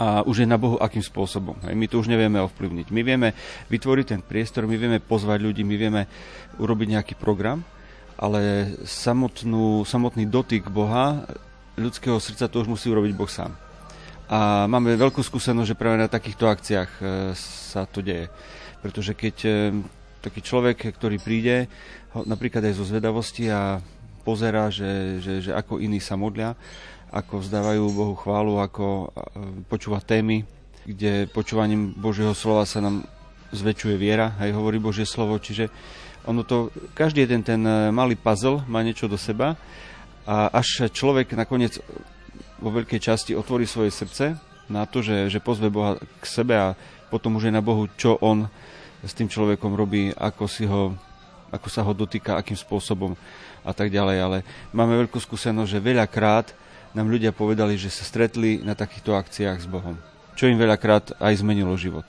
A 0.00 0.24
už 0.24 0.42
je 0.42 0.48
na 0.48 0.56
Bohu 0.56 0.80
akým 0.80 1.04
spôsobom. 1.04 1.60
My 1.60 1.84
to 1.84 2.00
už 2.00 2.08
nevieme 2.08 2.40
ovplyvniť. 2.40 2.88
My 2.88 3.04
vieme 3.04 3.36
vytvoriť 3.68 4.06
ten 4.16 4.20
priestor, 4.24 4.64
my 4.64 4.74
vieme 4.74 4.98
pozvať 4.98 5.44
ľudí, 5.44 5.62
my 5.62 5.76
vieme 5.76 6.02
urobiť 6.56 6.88
nejaký 6.96 7.14
program, 7.20 7.60
ale 8.16 8.72
samotnú, 8.88 9.84
samotný 9.84 10.24
dotyk 10.24 10.72
Boha, 10.72 11.28
ľudského 11.76 12.16
srdca, 12.16 12.48
to 12.48 12.64
už 12.64 12.68
musí 12.68 12.88
urobiť 12.88 13.12
Boh 13.12 13.28
sám. 13.28 13.52
A 14.30 14.64
máme 14.70 14.94
veľkú 14.94 15.20
skúsenosť, 15.20 15.74
že 15.74 15.80
práve 15.80 15.98
na 15.98 16.06
takýchto 16.06 16.46
akciách 16.46 16.90
e, 16.96 17.02
sa 17.34 17.82
to 17.84 17.98
deje. 17.98 18.30
Pretože 18.78 19.12
keď 19.12 19.36
e, 19.42 19.50
taký 20.22 20.40
človek, 20.40 20.96
ktorý 20.96 21.18
príde, 21.18 21.66
napríklad 22.14 22.62
aj 22.62 22.78
zo 22.78 22.86
zvedavosti 22.86 23.50
a 23.50 23.82
pozera, 24.22 24.70
že, 24.70 25.18
že, 25.18 25.50
že 25.50 25.50
ako 25.50 25.82
iní 25.82 25.98
sa 25.98 26.14
modlia, 26.14 26.54
ako 27.10 27.42
vzdávajú 27.42 27.82
Bohu 27.90 28.14
chválu, 28.14 28.62
ako 28.62 29.10
počúva 29.66 29.98
témy, 29.98 30.46
kde 30.86 31.26
počúvaním 31.30 31.90
Božieho 31.94 32.32
slova 32.32 32.62
sa 32.62 32.78
nám 32.78 33.02
zväčšuje 33.50 33.96
viera, 33.98 34.38
aj 34.38 34.54
hovorí 34.54 34.78
Božie 34.78 35.02
slovo, 35.02 35.34
čiže 35.42 35.66
ono 36.22 36.46
to, 36.46 36.70
každý 36.94 37.26
jeden 37.26 37.42
ten 37.42 37.58
malý 37.90 38.14
puzzle 38.14 38.62
má 38.70 38.78
niečo 38.86 39.10
do 39.10 39.18
seba 39.18 39.58
a 40.22 40.54
až 40.54 40.86
človek 40.92 41.34
nakoniec 41.34 41.82
vo 42.62 42.70
veľkej 42.70 43.00
časti 43.02 43.32
otvorí 43.34 43.66
svoje 43.66 43.90
srdce 43.90 44.38
na 44.70 44.86
to, 44.86 45.02
že, 45.02 45.26
že 45.32 45.42
pozve 45.42 45.66
Boha 45.66 45.98
k 45.98 46.24
sebe 46.24 46.54
a 46.54 46.78
potom 47.10 47.34
už 47.34 47.50
je 47.50 47.56
na 47.56 47.64
Bohu, 47.64 47.90
čo 47.98 48.14
on 48.22 48.46
s 49.02 49.16
tým 49.16 49.26
človekom 49.26 49.74
robí, 49.74 50.14
ako, 50.14 50.44
si 50.46 50.68
ho, 50.68 50.94
ako 51.50 51.66
sa 51.66 51.82
ho 51.82 51.90
dotýka, 51.90 52.38
akým 52.38 52.54
spôsobom 52.54 53.18
a 53.66 53.72
tak 53.74 53.90
ďalej. 53.90 54.18
Ale 54.22 54.38
máme 54.70 54.94
veľkú 55.04 55.18
skúsenosť, 55.18 55.70
že 55.74 55.80
veľakrát 55.82 56.46
nám 56.94 57.06
ľudia 57.08 57.30
povedali, 57.30 57.78
že 57.78 57.92
sa 57.92 58.02
stretli 58.06 58.62
na 58.62 58.74
takýchto 58.74 59.14
akciách 59.14 59.58
s 59.62 59.68
Bohom. 59.68 59.98
Čo 60.34 60.48
im 60.48 60.58
veľakrát 60.58 61.18
aj 61.20 61.42
zmenilo 61.42 61.74
život. 61.76 62.06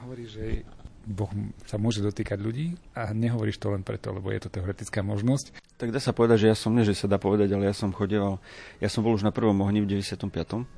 Hovorí, 0.00 0.26
že 0.26 0.64
Boh 1.04 1.28
sa 1.66 1.80
môže 1.80 2.04
dotýkať 2.04 2.38
ľudí 2.38 2.76
a 2.94 3.10
nehovoríš 3.10 3.58
to 3.58 3.72
len 3.72 3.82
preto, 3.82 4.14
lebo 4.14 4.30
je 4.30 4.40
to 4.46 4.52
teoretická 4.52 5.02
možnosť. 5.02 5.58
Tak 5.80 5.90
dá 5.90 6.00
sa 6.00 6.14
povedať, 6.14 6.46
že 6.46 6.50
ja 6.52 6.56
som, 6.56 6.70
nie 6.72 6.86
že 6.86 6.94
sa 6.94 7.10
dá 7.10 7.16
povedať, 7.16 7.50
ale 7.50 7.68
ja 7.68 7.74
som 7.74 7.90
chodieval, 7.90 8.38
ja 8.78 8.88
som 8.88 9.02
bol 9.02 9.16
už 9.16 9.26
na 9.26 9.32
prvom 9.34 9.56
ohni 9.64 9.82
v 9.82 10.00
95 10.00 10.68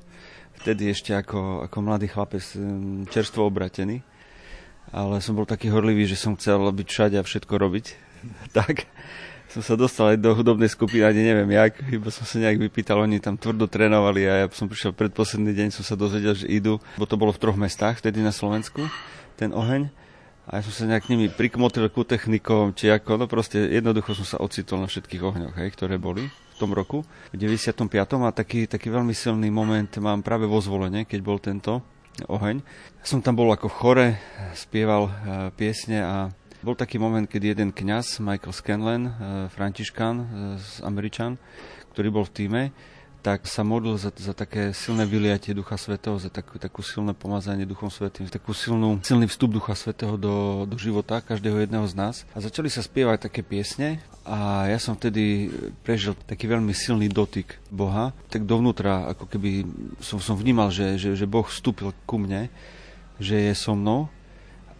vtedy 0.59 0.93
ešte 0.93 1.11
ako, 1.17 1.65
ako 1.65 1.77
mladý 1.81 2.07
chlapec 2.11 2.43
čerstvo 3.09 3.49
obratený. 3.49 4.05
Ale 4.93 5.23
som 5.23 5.33
bol 5.33 5.49
taký 5.49 5.73
horlivý, 5.73 6.05
že 6.05 6.19
som 6.19 6.37
chcel 6.37 6.59
byť 6.69 6.87
všade 6.87 7.15
a 7.17 7.25
všetko 7.25 7.53
robiť. 7.57 7.85
tak 8.57 8.85
som 9.53 9.61
sa 9.61 9.77
dostal 9.77 10.17
aj 10.17 10.17
do 10.17 10.33
hudobnej 10.33 10.65
skupiny, 10.65 11.05
ani 11.05 11.21
neviem 11.21 11.53
jak, 11.53 11.77
iba 11.93 12.09
som 12.09 12.25
sa 12.25 12.41
nejak 12.41 12.57
vypýtal, 12.57 13.05
oni 13.05 13.21
tam 13.21 13.37
tvrdo 13.37 13.69
trénovali 13.69 14.25
a 14.25 14.33
ja 14.41 14.47
som 14.49 14.65
prišiel 14.65 14.97
predposledný 14.97 15.53
deň, 15.53 15.67
som 15.69 15.85
sa 15.85 15.93
dozvedel, 15.93 16.33
že 16.33 16.49
idú, 16.49 16.81
bo 16.97 17.05
to 17.05 17.21
bolo 17.21 17.29
v 17.29 17.37
troch 17.37 17.53
mestách 17.53 18.01
vtedy 18.01 18.25
na 18.25 18.33
Slovensku, 18.33 18.81
ten 19.37 19.53
oheň. 19.53 19.93
A 20.49 20.59
ja 20.59 20.61
som 20.65 20.73
sa 20.73 20.89
nejak 20.89 21.07
nimi 21.07 21.29
prikmotril 21.29 21.87
ku 21.93 22.01
technikom, 22.01 22.73
či 22.73 22.89
ako, 22.89 23.15
no 23.15 23.25
proste 23.29 23.61
jednoducho 23.61 24.17
som 24.17 24.25
sa 24.25 24.37
ocitol 24.41 24.81
na 24.81 24.89
všetkých 24.89 25.21
ohňoch, 25.21 25.55
hej, 25.55 25.69
ktoré 25.71 26.01
boli 26.01 26.27
v 26.27 26.55
tom 26.57 26.73
roku, 26.73 27.05
v 27.31 27.35
95. 27.37 27.87
a 28.25 28.31
taký, 28.33 28.65
taký 28.65 28.89
veľmi 28.89 29.13
silný 29.13 29.53
moment 29.53 29.87
mám 30.01 30.25
práve 30.25 30.49
vo 30.49 30.59
zvolenie, 30.59 31.05
keď 31.05 31.19
bol 31.21 31.37
tento 31.37 31.79
oheň. 32.25 32.61
Som 33.01 33.23
tam 33.23 33.37
bol 33.37 33.49
ako 33.49 33.69
chore, 33.69 34.19
spieval 34.53 35.09
e, 35.09 35.11
piesne 35.55 36.03
a 36.03 36.29
bol 36.63 36.79
taký 36.79 36.95
moment, 36.95 37.27
keď 37.27 37.53
jeden 37.53 37.69
kňaz, 37.75 38.23
Michael 38.23 38.55
Scanlon, 38.55 39.03
e, 39.05 39.11
františkán, 39.51 40.15
e, 40.15 40.25
Američan, 40.87 41.35
ktorý 41.91 42.07
bol 42.09 42.23
v 42.23 42.33
týme, 42.33 42.63
tak 43.23 43.47
sa 43.47 43.63
modlil 43.63 43.95
za, 43.95 44.11
za 44.11 44.35
také 44.35 44.75
silné 44.75 45.07
vyliatie 45.07 45.55
Ducha 45.55 45.79
Svetého, 45.79 46.19
za 46.19 46.27
takú, 46.27 46.59
takú 46.59 46.83
silné 46.83 47.15
pomazanie 47.15 47.63
Duchom 47.63 47.87
Svetým, 47.87 48.27
takú 48.27 48.51
silnú, 48.51 48.99
silný 48.99 49.31
vstup 49.31 49.55
Ducha 49.55 49.79
Svetého 49.79 50.19
do, 50.19 50.67
do 50.67 50.75
života 50.75 51.23
každého 51.23 51.63
jedného 51.63 51.87
z 51.87 51.95
nás. 51.95 52.15
A 52.35 52.43
začali 52.43 52.67
sa 52.67 52.83
spievať 52.83 53.31
také 53.31 53.39
piesne 53.39 54.03
a 54.27 54.67
ja 54.67 54.75
som 54.75 54.99
vtedy 54.99 55.47
prežil 55.87 56.19
taký 56.27 56.51
veľmi 56.51 56.75
silný 56.75 57.07
dotyk 57.07 57.63
Boha, 57.71 58.11
tak 58.27 58.43
dovnútra, 58.43 59.15
ako 59.15 59.31
keby 59.31 59.67
som, 60.03 60.19
som 60.19 60.35
vnímal, 60.35 60.67
že, 60.67 60.99
že, 60.99 61.15
že 61.15 61.23
Boh 61.23 61.47
vstúpil 61.47 61.95
ku 62.03 62.19
mne, 62.19 62.51
že 63.23 63.39
je 63.39 63.55
so 63.55 63.71
mnou 63.71 64.11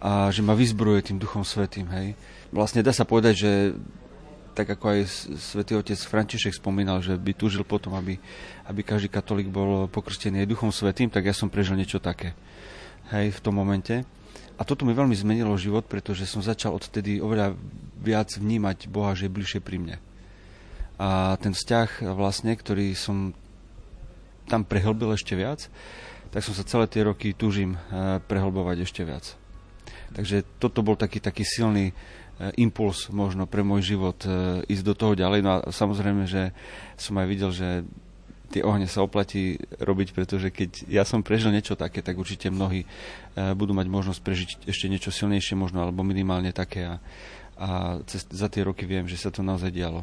a 0.04 0.28
že 0.28 0.44
ma 0.44 0.52
vyzbruje 0.52 1.00
tým 1.00 1.16
Duchom 1.16 1.48
Svetým. 1.48 1.88
Hej. 1.88 2.12
Vlastne 2.52 2.84
dá 2.84 2.92
sa 2.92 3.08
povedať, 3.08 3.34
že 3.40 3.50
tak 4.52 4.68
ako 4.68 4.84
aj 4.92 5.00
svätý 5.40 5.74
otec 5.74 5.96
František 5.96 6.60
spomínal, 6.60 7.00
že 7.00 7.16
by 7.16 7.32
túžil 7.32 7.64
potom, 7.64 7.96
aby, 7.96 8.20
aby 8.68 8.80
každý 8.84 9.08
katolík 9.08 9.48
bol 9.48 9.88
pokrstený 9.88 10.44
aj 10.44 10.50
Duchom 10.52 10.70
Svetým, 10.70 11.08
tak 11.08 11.24
ja 11.24 11.32
som 11.32 11.48
prežil 11.48 11.74
niečo 11.74 11.98
také. 11.98 12.36
Hej, 13.10 13.40
v 13.40 13.42
tom 13.42 13.56
momente. 13.56 14.04
A 14.54 14.62
toto 14.62 14.86
mi 14.86 14.94
veľmi 14.94 15.16
zmenilo 15.16 15.56
život, 15.56 15.88
pretože 15.88 16.28
som 16.28 16.44
začal 16.44 16.76
odtedy 16.76 17.18
oveľa 17.18 17.56
viac 17.98 18.30
vnímať 18.36 18.86
Boha, 18.92 19.16
že 19.16 19.26
je 19.26 19.34
bližšie 19.34 19.60
pri 19.64 19.80
mne. 19.80 19.96
A 21.00 21.34
ten 21.42 21.56
vzťah 21.56 22.14
vlastne, 22.14 22.54
ktorý 22.54 22.94
som 22.94 23.34
tam 24.46 24.62
prehlbil 24.62 25.16
ešte 25.16 25.34
viac, 25.34 25.66
tak 26.30 26.44
som 26.44 26.54
sa 26.54 26.62
celé 26.62 26.86
tie 26.86 27.02
roky 27.02 27.34
túžim 27.34 27.74
eh, 27.74 28.20
prehlbovať 28.22 28.86
ešte 28.86 29.02
viac. 29.02 29.34
Takže 30.14 30.46
toto 30.62 30.86
bol 30.86 30.94
taký, 30.94 31.18
taký 31.18 31.42
silný 31.42 31.90
E, 32.34 32.50
impuls 32.58 33.06
možno 33.14 33.46
pre 33.46 33.62
môj 33.62 33.94
život 33.94 34.18
e, 34.26 34.66
ísť 34.66 34.82
do 34.82 34.94
toho 34.98 35.14
ďalej. 35.14 35.40
No 35.46 35.50
a 35.54 35.58
samozrejme, 35.70 36.26
že 36.26 36.50
som 36.98 37.14
aj 37.14 37.26
videl, 37.30 37.50
že 37.54 37.86
tie 38.50 38.66
ohne 38.66 38.90
sa 38.90 39.06
oplatí 39.06 39.62
robiť, 39.78 40.10
pretože 40.10 40.50
keď 40.50 40.90
ja 40.90 41.06
som 41.06 41.22
prežil 41.22 41.54
niečo 41.54 41.78
také, 41.78 42.02
tak 42.02 42.18
určite 42.18 42.50
mnohí 42.50 42.82
e, 42.82 42.88
budú 43.54 43.70
mať 43.78 43.86
možnosť 43.86 44.20
prežiť 44.26 44.48
ešte 44.66 44.90
niečo 44.90 45.14
silnejšie 45.14 45.54
možno, 45.54 45.86
alebo 45.86 46.02
minimálne 46.02 46.50
také 46.50 46.90
a, 46.90 46.94
a 47.54 47.68
cez, 48.02 48.26
za 48.26 48.50
tie 48.50 48.66
roky 48.66 48.82
viem, 48.82 49.06
že 49.06 49.14
sa 49.14 49.30
to 49.30 49.46
naozaj 49.46 49.70
dialo 49.70 50.02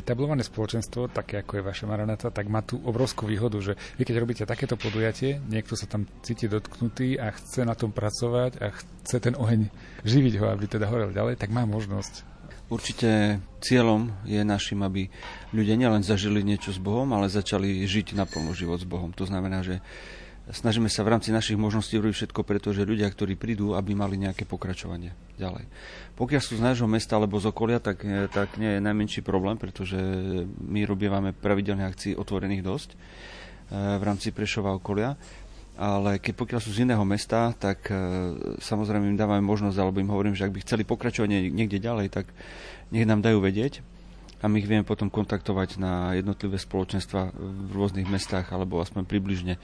etablované 0.00 0.40
spoločenstvo, 0.40 1.12
také 1.12 1.44
ako 1.44 1.60
je 1.60 1.66
vaša 1.68 1.84
Maranata, 1.84 2.32
tak 2.32 2.48
má 2.48 2.64
tú 2.64 2.80
obrovskú 2.82 3.28
výhodu, 3.28 3.60
že 3.60 3.72
vy 4.00 4.08
keď 4.08 4.16
robíte 4.16 4.44
takéto 4.48 4.80
podujatie, 4.80 5.38
niekto 5.46 5.76
sa 5.76 5.84
tam 5.84 6.08
cíti 6.24 6.48
dotknutý 6.48 7.20
a 7.20 7.30
chce 7.36 7.68
na 7.68 7.76
tom 7.76 7.92
pracovať 7.92 8.58
a 8.64 8.72
chce 8.72 9.16
ten 9.20 9.36
oheň 9.36 9.68
živiť 10.02 10.34
ho, 10.40 10.48
aby 10.48 10.64
teda 10.64 10.88
horel 10.88 11.12
ďalej, 11.12 11.36
tak 11.36 11.52
má 11.52 11.68
možnosť. 11.68 12.26
Určite 12.70 13.42
cieľom 13.58 14.14
je 14.22 14.46
našim, 14.46 14.78
aby 14.86 15.10
ľudia 15.50 15.74
nielen 15.74 16.06
zažili 16.06 16.46
niečo 16.46 16.70
s 16.70 16.78
Bohom, 16.78 17.10
ale 17.10 17.26
začali 17.26 17.82
žiť 17.82 18.14
naplno 18.14 18.54
život 18.54 18.78
s 18.78 18.86
Bohom. 18.86 19.10
To 19.18 19.26
znamená, 19.26 19.66
že 19.66 19.82
snažíme 20.50 20.90
sa 20.90 21.06
v 21.06 21.16
rámci 21.16 21.30
našich 21.30 21.58
možností 21.58 21.96
robiť 21.98 22.14
všetko, 22.14 22.40
pretože 22.42 22.86
ľudia, 22.86 23.06
ktorí 23.10 23.34
prídu, 23.38 23.74
aby 23.74 23.94
mali 23.94 24.18
nejaké 24.18 24.46
pokračovanie 24.46 25.14
ďalej. 25.38 25.66
Pokiaľ 26.18 26.42
sú 26.42 26.58
z 26.58 26.66
nášho 26.66 26.90
mesta 26.90 27.16
alebo 27.16 27.40
z 27.40 27.50
okolia, 27.50 27.78
tak, 27.80 28.02
eh, 28.04 28.26
tak 28.28 28.58
nie 28.58 28.78
je 28.78 28.84
najmenší 28.84 29.20
problém, 29.22 29.56
pretože 29.56 29.96
my 30.60 30.84
robievame 30.84 31.32
pravidelné 31.32 31.86
akcie 31.86 32.18
otvorených 32.18 32.62
dosť 32.62 32.90
eh, 32.92 32.98
v 33.96 34.02
rámci 34.02 34.34
Prešova 34.34 34.76
okolia. 34.76 35.16
Ale 35.80 36.20
keď 36.20 36.36
pokiaľ 36.36 36.60
sú 36.60 36.76
z 36.76 36.84
iného 36.84 37.00
mesta, 37.08 37.56
tak 37.56 37.88
eh, 37.88 37.96
samozrejme 38.60 39.08
im 39.08 39.18
dávame 39.18 39.40
možnosť, 39.40 39.78
alebo 39.80 40.02
im 40.02 40.12
hovorím, 40.12 40.36
že 40.36 40.44
ak 40.44 40.52
by 40.52 40.60
chceli 40.66 40.82
pokračovať 40.84 41.50
niekde 41.50 41.78
ďalej, 41.80 42.12
tak 42.12 42.28
nech 42.90 43.06
nám 43.06 43.22
dajú 43.22 43.40
vedieť 43.40 43.99
a 44.40 44.48
my 44.48 44.56
ich 44.56 44.68
vieme 44.68 44.88
potom 44.88 45.12
kontaktovať 45.12 45.76
na 45.76 46.16
jednotlivé 46.16 46.56
spoločenstva 46.56 47.36
v 47.36 47.70
rôznych 47.76 48.08
mestách 48.08 48.48
alebo 48.48 48.80
aspoň 48.80 49.04
približne. 49.04 49.54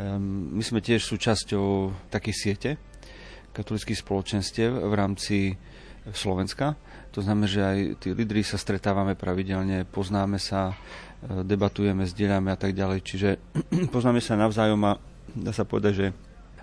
Ehm, 0.00 0.56
my 0.56 0.62
sme 0.64 0.80
tiež 0.80 1.04
súčasťou 1.04 1.92
takej 2.08 2.34
siete 2.34 2.70
katolických 3.56 4.04
spoločenstiev 4.04 4.68
v 4.84 4.94
rámci 4.96 5.36
Slovenska. 6.12 6.76
To 7.16 7.24
znamená, 7.24 7.48
že 7.48 7.60
aj 7.64 7.78
tí 8.04 8.08
lídry 8.12 8.44
sa 8.44 8.60
stretávame 8.60 9.16
pravidelne, 9.16 9.88
poznáme 9.88 10.36
sa, 10.36 10.76
e, 11.24 11.40
debatujeme, 11.40 12.04
zdieľame 12.04 12.52
a 12.52 12.58
tak 12.60 12.76
ďalej. 12.76 12.98
Čiže 13.00 13.28
poznáme 13.94 14.20
sa 14.20 14.36
navzájom 14.36 14.78
a 14.84 15.00
dá 15.32 15.56
sa 15.56 15.64
povedať, 15.64 15.92
že 15.96 16.06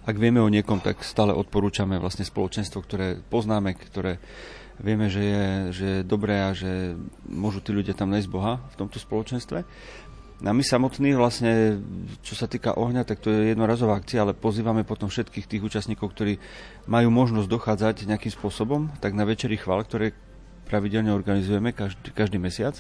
ak 0.04 0.20
vieme 0.20 0.44
o 0.44 0.52
niekom, 0.52 0.84
tak 0.84 1.02
stále 1.02 1.32
odporúčame 1.32 1.96
vlastne 1.98 2.28
spoločenstvo, 2.28 2.84
ktoré 2.84 3.18
poznáme, 3.24 3.74
ktoré 3.74 4.20
vieme, 4.82 5.12
že 5.12 5.22
je, 5.22 5.46
že 5.74 5.86
je 5.86 6.08
dobré 6.08 6.42
a 6.42 6.56
že 6.56 6.98
môžu 7.28 7.62
tí 7.62 7.76
ľudia 7.76 7.94
tam 7.94 8.10
nájsť 8.10 8.30
Boha 8.32 8.62
v 8.74 8.76
tomto 8.80 8.98
spoločenstve. 8.98 9.62
A 10.44 10.52
my 10.52 10.60
samotní 10.60 11.16
vlastne, 11.16 11.80
čo 12.20 12.36
sa 12.36 12.52
týka 12.52 12.76
ohňa, 12.76 13.08
tak 13.08 13.24
to 13.24 13.32
je 13.32 13.56
jednorazová 13.56 13.96
akcia, 13.96 14.28
ale 14.28 14.36
pozývame 14.36 14.84
potom 14.84 15.08
všetkých 15.08 15.48
tých 15.48 15.64
účastníkov, 15.64 16.12
ktorí 16.12 16.36
majú 16.90 17.08
možnosť 17.14 17.48
dochádzať 17.48 17.96
nejakým 18.12 18.34
spôsobom, 18.34 18.92
tak 19.00 19.16
na 19.16 19.24
večeri 19.24 19.56
chval, 19.56 19.88
ktoré 19.88 20.12
pravidelne 20.68 21.16
organizujeme 21.16 21.72
každý, 21.72 22.12
každý 22.12 22.38
mesiac, 22.44 22.76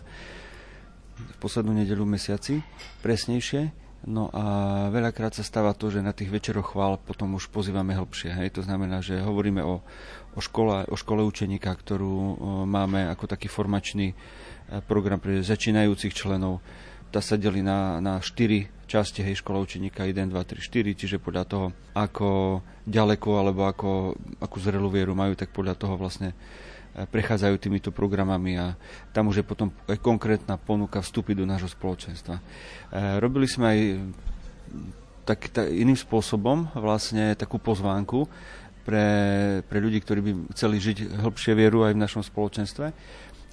v 1.13 1.35
poslednú 1.39 1.71
nedelu 1.77 2.03
mesiaci, 2.03 2.59
presnejšie, 2.99 3.82
No 4.03 4.27
a 4.35 4.43
veľakrát 4.91 5.31
sa 5.31 5.47
stáva 5.47 5.71
to, 5.71 5.87
že 5.87 6.03
na 6.03 6.11
tých 6.11 6.27
večeroch 6.27 6.75
chvál 6.75 6.99
potom 6.99 7.39
už 7.39 7.47
pozývame 7.47 7.95
hĺbšie. 7.95 8.35
Hej? 8.35 8.59
To 8.59 8.61
znamená, 8.67 8.99
že 8.99 9.23
hovoríme 9.23 9.63
o, 9.63 9.79
o, 10.35 10.39
škole, 10.43 10.83
o 10.91 10.95
škole 10.99 11.23
učeníka, 11.23 11.71
ktorú 11.71 12.35
máme 12.67 13.07
ako 13.07 13.31
taký 13.31 13.47
formačný 13.47 14.11
e, 14.11 14.15
program 14.83 15.23
pre 15.23 15.39
začínajúcich 15.39 16.11
členov. 16.11 16.59
Tá 17.15 17.23
sa 17.23 17.39
delí 17.39 17.63
na, 17.63 18.03
na 18.03 18.19
4 18.19 18.83
časti, 18.91 19.23
hej, 19.23 19.39
škola 19.39 19.63
učeníka 19.63 20.03
1, 20.03 20.27
2, 20.27 20.35
3, 20.35 20.59
4, 20.59 20.99
čiže 20.99 21.17
podľa 21.23 21.43
toho, 21.47 21.67
ako 21.95 22.59
ďaleko 22.83 23.29
alebo 23.39 23.71
ako, 23.71 24.19
akú 24.43 24.57
zrelú 24.59 24.91
vieru 24.91 25.15
majú, 25.15 25.31
tak 25.39 25.55
podľa 25.55 25.79
toho 25.79 25.95
vlastne 25.95 26.35
prechádzajú 26.93 27.55
týmito 27.57 27.89
programami 27.89 28.53
a 28.61 28.77
tam 29.09 29.33
už 29.33 29.41
je 29.41 29.45
potom 29.45 29.73
aj 29.89 29.97
konkrétna 29.97 30.61
ponuka 30.61 31.01
vstúpiť 31.01 31.41
do 31.41 31.49
nášho 31.49 31.69
spoločenstva. 31.73 32.37
E, 32.37 32.41
robili 33.17 33.49
sme 33.49 33.65
aj 33.65 33.79
tak, 35.25 35.39
tak 35.49 35.73
iným 35.73 35.97
spôsobom 35.97 36.69
vlastne 36.77 37.33
takú 37.33 37.57
pozvánku 37.57 38.29
pre, 38.85 39.07
pre 39.65 39.79
ľudí, 39.81 40.05
ktorí 40.05 40.19
by 40.21 40.31
chceli 40.53 40.77
žiť 40.77 41.17
hĺbšie 41.25 41.53
vieru 41.57 41.81
aj 41.81 41.97
v 41.97 42.03
našom 42.03 42.21
spoločenstve. 42.21 42.85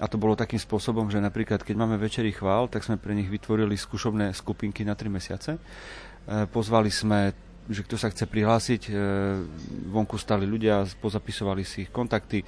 A 0.01 0.09
to 0.09 0.17
bolo 0.17 0.37
takým 0.37 0.61
spôsobom, 0.61 1.09
že 1.13 1.21
napríklad 1.21 1.65
keď 1.65 1.77
máme 1.77 2.01
večerí 2.01 2.33
chvál, 2.33 2.69
tak 2.69 2.85
sme 2.85 3.01
pre 3.01 3.17
nich 3.17 3.29
vytvorili 3.29 3.77
skúšobné 3.77 4.33
skupinky 4.37 4.85
na 4.85 4.93
3 4.93 5.09
mesiace. 5.09 5.57
E, 5.57 5.61
pozvali 6.45 6.93
sme 6.93 7.49
že 7.71 7.87
kto 7.87 7.95
sa 7.95 8.11
chce 8.11 8.27
prihlásiť, 8.27 8.83
e, 8.91 8.93
vonku 9.95 10.19
stali 10.19 10.43
ľudia, 10.43 10.83
pozapisovali 10.99 11.63
si 11.63 11.87
ich 11.87 11.91
kontakty, 11.95 12.43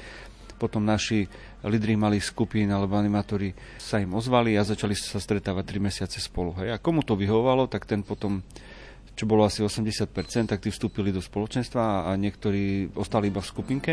potom 0.62 0.86
naši 0.86 1.26
lídry 1.66 1.98
malých 1.98 2.30
skupín 2.30 2.70
alebo 2.70 2.94
animátori 2.94 3.50
sa 3.82 3.98
im 3.98 4.14
ozvali 4.14 4.54
a 4.54 4.62
začali 4.62 4.94
sa 4.94 5.18
stretávať 5.18 5.74
3 5.74 5.82
mesiace 5.82 6.22
spolu. 6.22 6.54
Hej. 6.62 6.78
A 6.78 6.78
komu 6.78 7.02
to 7.02 7.18
vyhovovalo, 7.18 7.66
tak 7.66 7.90
ten 7.90 8.06
potom 8.06 8.46
čo 9.12 9.28
bolo 9.28 9.44
asi 9.44 9.60
80%, 9.60 10.08
tak 10.48 10.64
tí 10.64 10.72
vstúpili 10.72 11.12
do 11.12 11.20
spoločenstva 11.20 12.08
a 12.08 12.16
niektorí 12.16 12.96
ostali 12.96 13.28
iba 13.28 13.44
v 13.44 13.50
skupinke. 13.50 13.92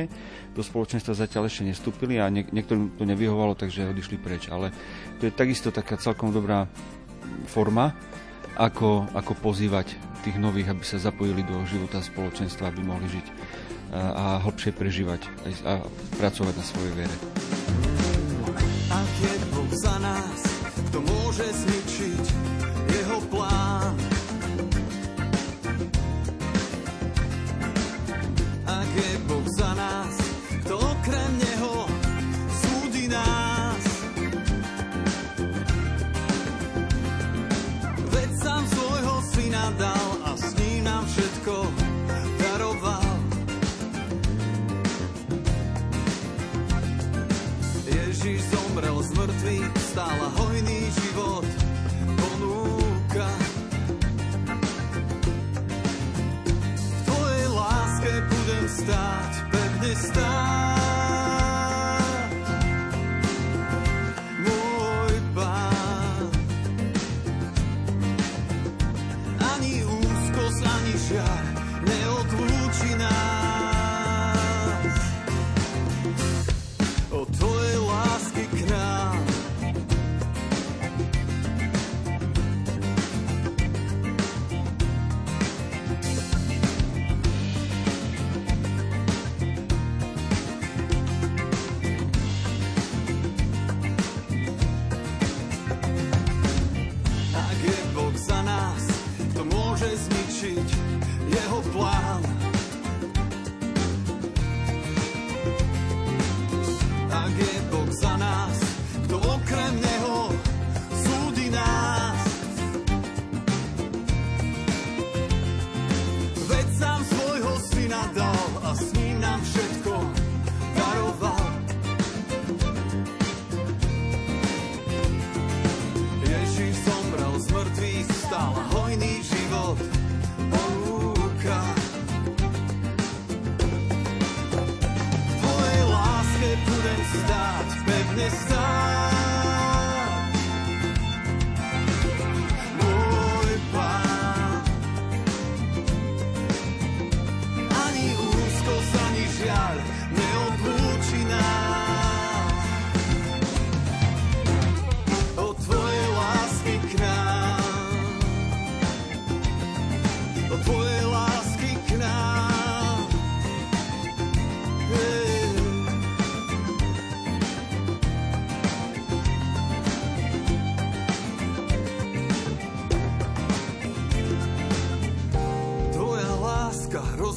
Do 0.56 0.64
spoločenstva 0.64 1.12
zatiaľ 1.12 1.52
ešte 1.52 1.68
nestúpili 1.68 2.24
a 2.24 2.32
niek- 2.32 2.56
niektorým 2.56 2.96
to 2.96 3.04
nevyhovalo, 3.04 3.52
takže 3.52 3.92
odišli 3.92 4.16
preč. 4.16 4.48
Ale 4.48 4.72
to 5.20 5.28
je 5.28 5.34
takisto 5.36 5.76
taká 5.76 6.00
celkom 6.00 6.32
dobrá 6.32 6.72
forma, 7.52 7.92
ako, 8.56 9.12
ako 9.12 9.34
pozývať 9.44 9.92
tých 10.24 10.40
nových, 10.40 10.72
aby 10.72 10.84
sa 10.88 11.00
zapojili 11.00 11.44
do 11.44 11.64
života 11.68 12.00
spoločenstva, 12.00 12.72
aby 12.72 12.82
mohli 12.84 13.08
žiť 13.12 13.26
a, 13.94 14.42
hlbšie 14.46 14.72
prežívať 14.74 15.22
a 15.66 15.84
pracovať 16.18 16.54
na 16.56 16.66
svojej 16.66 16.94
viere. 16.94 17.16
A 18.90 19.00
keď 19.22 19.40
Boh 19.54 19.74
za 19.78 19.96
nás, 20.02 20.40
kto 20.90 20.98
môže 21.06 21.46
zničiť 21.46 22.24
jeho 22.90 23.18
plán? 23.30 23.59
Stáť, 58.90 59.34
pevne 59.54 59.94
stáť. 59.94 60.79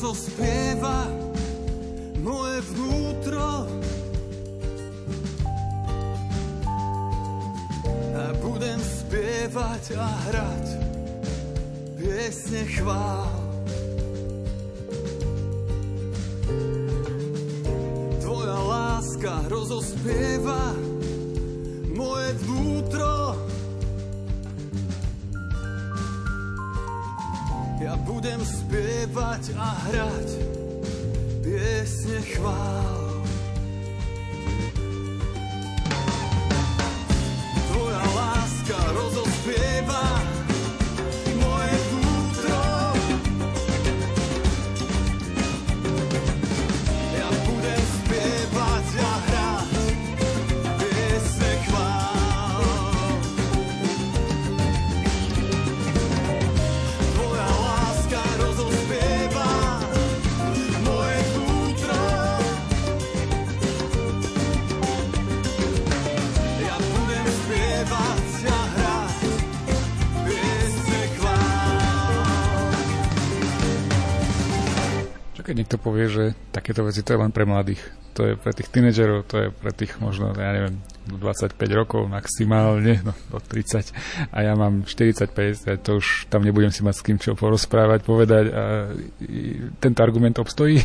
Rozospieva 0.02 1.06
moje 2.26 2.58
vnútro 2.74 3.70
a 8.10 8.24
budem 8.42 8.82
spievať 8.82 9.94
a 9.94 10.08
hrať 10.26 10.66
piesne 12.02 12.66
chvál. 12.66 13.30
Tvoja 18.26 18.58
láska 18.58 19.46
rozospieva 19.46 20.74
moje 21.94 22.34
vnútro 22.42 23.11
budem 28.22 28.46
spievať 28.46 29.50
a 29.58 29.66
hrať 29.90 30.30
piesne 31.42 32.22
chvál. 32.22 32.91
Niekto 75.72 75.88
povie, 75.88 76.04
že 76.12 76.24
takéto 76.52 76.84
veci 76.84 77.00
to 77.00 77.16
je 77.16 77.22
len 77.24 77.32
pre 77.32 77.48
mladých, 77.48 77.80
to 78.12 78.28
je 78.28 78.32
pre 78.36 78.52
tých 78.52 78.68
tínedžerov, 78.68 79.24
to 79.24 79.36
je 79.40 79.48
pre 79.48 79.72
tých 79.72 79.96
možno, 80.04 80.36
ja 80.36 80.52
neviem, 80.52 80.76
do 81.08 81.16
25 81.16 81.56
rokov 81.72 82.12
maximálne, 82.12 83.00
no 83.00 83.16
do 83.32 83.40
30 83.40 83.88
a 84.28 84.36
ja 84.44 84.52
mám 84.52 84.84
45, 84.84 85.32
a 85.32 85.80
to 85.80 85.96
už 85.96 86.28
tam 86.28 86.44
nebudem 86.44 86.68
si 86.68 86.84
mať 86.84 86.94
s 87.00 87.04
kým 87.08 87.16
čo 87.16 87.32
porozprávať, 87.32 88.04
povedať 88.04 88.44
a 88.52 88.92
tento 89.80 90.04
argument 90.04 90.36
obstojí. 90.36 90.84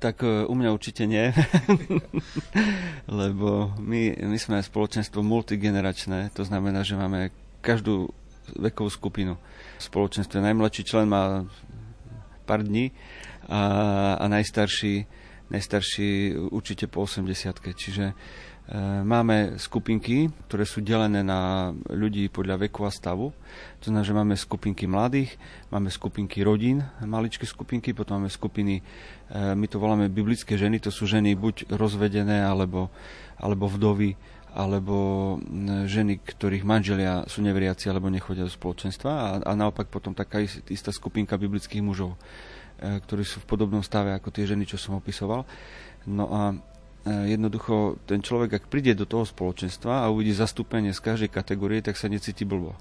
Tak 0.00 0.24
e, 0.24 0.48
u 0.48 0.54
mňa 0.56 0.72
určite 0.72 1.04
nie, 1.04 1.28
lebo 3.20 3.76
my, 3.76 4.24
my 4.24 4.38
sme 4.40 4.64
spoločenstvo 4.64 5.20
multigeneračné, 5.20 6.32
to 6.32 6.48
znamená, 6.48 6.80
že 6.80 6.96
máme 6.96 7.28
každú 7.60 8.08
vekovú 8.56 8.88
skupinu. 8.88 9.36
V 9.76 9.82
spoločenstve 9.84 10.40
najmladší 10.40 10.82
člen 10.88 11.12
má 11.12 11.44
pár 12.44 12.64
dní 12.64 12.92
a, 13.48 13.62
a 14.20 14.24
najstarší, 14.28 15.06
najstarší 15.50 16.36
určite 16.50 16.88
po 16.88 17.04
80 17.04 17.60
Čiže 17.74 18.04
E, 18.64 19.04
máme 19.04 19.60
skupinky, 19.60 20.32
ktoré 20.48 20.64
sú 20.64 20.80
delené 20.80 21.20
na 21.20 21.68
ľudí 21.92 22.32
podľa 22.32 22.64
veku 22.64 22.88
a 22.88 22.90
stavu. 22.90 23.28
To 23.84 23.92
znamená, 23.92 24.08
že 24.08 24.16
máme 24.16 24.34
skupinky 24.40 24.88
mladých, 24.88 25.36
máme 25.68 25.92
skupinky 25.92 26.40
rodín, 26.40 26.80
maličké 27.04 27.44
skupinky, 27.44 27.92
potom 27.92 28.24
máme 28.24 28.32
skupiny, 28.32 28.80
e, 28.80 28.82
my 29.52 29.68
to 29.68 29.76
voláme 29.76 30.08
biblické 30.08 30.56
ženy, 30.56 30.80
to 30.80 30.88
sú 30.88 31.04
ženy 31.04 31.36
buď 31.36 31.76
rozvedené, 31.76 32.40
alebo, 32.40 32.88
alebo 33.36 33.68
vdovy, 33.68 34.16
alebo 34.54 34.96
ženy, 35.84 36.24
ktorých 36.24 36.64
manželia 36.64 37.26
sú 37.26 37.42
neveriaci 37.42 37.90
alebo 37.90 38.06
nechodia 38.06 38.46
do 38.46 38.52
spoločenstva. 38.54 39.10
A, 39.12 39.28
a 39.44 39.52
naopak 39.52 39.90
potom 39.92 40.16
taká 40.16 40.40
istá 40.70 40.88
skupinka 40.88 41.36
biblických 41.36 41.84
mužov, 41.84 42.16
ktorí 42.84 43.24
sú 43.24 43.40
v 43.40 43.48
podobnom 43.48 43.80
stave 43.80 44.12
ako 44.12 44.28
tie 44.28 44.44
ženy, 44.44 44.68
čo 44.68 44.76
som 44.76 44.98
opisoval. 44.98 45.46
No 46.04 46.28
a 46.28 46.42
E, 47.04 47.36
jednoducho 47.36 48.00
ten 48.08 48.24
človek, 48.24 48.56
ak 48.56 48.72
príde 48.72 48.96
do 48.96 49.04
toho 49.04 49.28
spoločenstva 49.28 50.08
a 50.08 50.10
uvidí 50.10 50.32
zastúpenie 50.32 50.96
z 50.96 51.04
každej 51.04 51.30
kategórie, 51.30 51.84
tak 51.84 52.00
sa 52.00 52.08
necíti 52.08 52.48
blbo. 52.48 52.72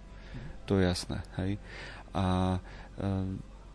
To 0.71 0.79
je 0.79 0.87
jasné. 0.87 1.19
Hej? 1.43 1.59
A 2.15 2.55
e, 2.95 3.07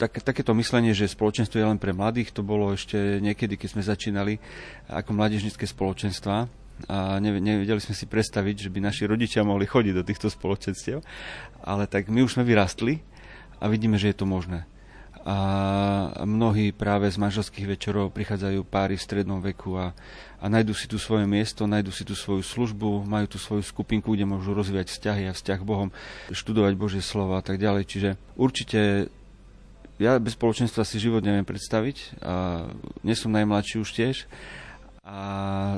tak, 0.01 0.25
takéto 0.25 0.57
myslenie, 0.57 0.97
že 0.97 1.05
spoločenstvo 1.05 1.61
je 1.61 1.69
len 1.69 1.77
pre 1.77 1.93
mladých, 1.93 2.33
to 2.33 2.41
bolo 2.41 2.73
ešte 2.73 3.21
niekedy, 3.21 3.61
keď 3.61 3.69
sme 3.77 3.83
začínali 3.85 4.35
ako 4.89 5.11
mládežnické 5.13 5.69
spoločenstva 5.69 6.49
a 6.89 7.19
nevedeli 7.19 7.83
sme 7.83 7.93
si 7.93 8.07
predstaviť, 8.07 8.71
že 8.71 8.73
by 8.73 8.79
naši 8.79 9.05
rodičia 9.05 9.43
mohli 9.43 9.67
chodiť 9.67 9.95
do 9.99 10.07
týchto 10.07 10.31
spoločenstiev, 10.31 11.03
ale 11.67 11.91
tak 11.91 12.07
my 12.07 12.23
už 12.23 12.39
sme 12.39 12.47
vyrastli 12.47 13.03
a 13.59 13.67
vidíme, 13.67 13.99
že 13.99 14.15
je 14.15 14.23
to 14.23 14.25
možné 14.25 14.65
a 15.29 15.37
mnohí 16.25 16.73
práve 16.73 17.05
z 17.13 17.21
manželských 17.21 17.69
večerov 17.69 18.17
prichádzajú 18.17 18.65
páry 18.65 18.97
v 18.97 19.05
strednom 19.05 19.45
veku 19.45 19.77
a, 19.77 19.93
a 20.41 20.45
nájdu 20.49 20.73
si 20.73 20.89
tu 20.89 20.97
svoje 20.97 21.29
miesto, 21.29 21.69
nájdu 21.69 21.93
si 21.93 22.01
tu 22.01 22.17
svoju 22.17 22.41
službu, 22.41 23.05
majú 23.05 23.29
tu 23.29 23.37
svoju 23.37 23.61
skupinku, 23.61 24.17
kde 24.17 24.25
môžu 24.25 24.57
rozvíjať 24.57 24.89
vzťahy 24.89 25.29
a 25.29 25.37
vzťah 25.37 25.61
Bohom, 25.69 25.93
študovať 26.33 26.73
Božie 26.81 27.05
slovo 27.05 27.37
a 27.37 27.45
tak 27.45 27.61
ďalej. 27.61 27.85
Čiže 27.85 28.11
určite 28.41 29.13
ja 30.01 30.17
bez 30.17 30.33
spoločenstva 30.33 30.89
si 30.89 30.97
život 30.97 31.21
neviem 31.21 31.45
predstaviť 31.45 32.25
a 32.25 32.35
nie 33.05 33.13
som 33.13 33.29
najmladší 33.29 33.85
už 33.85 33.91
tiež 33.93 34.25
a 35.05 35.21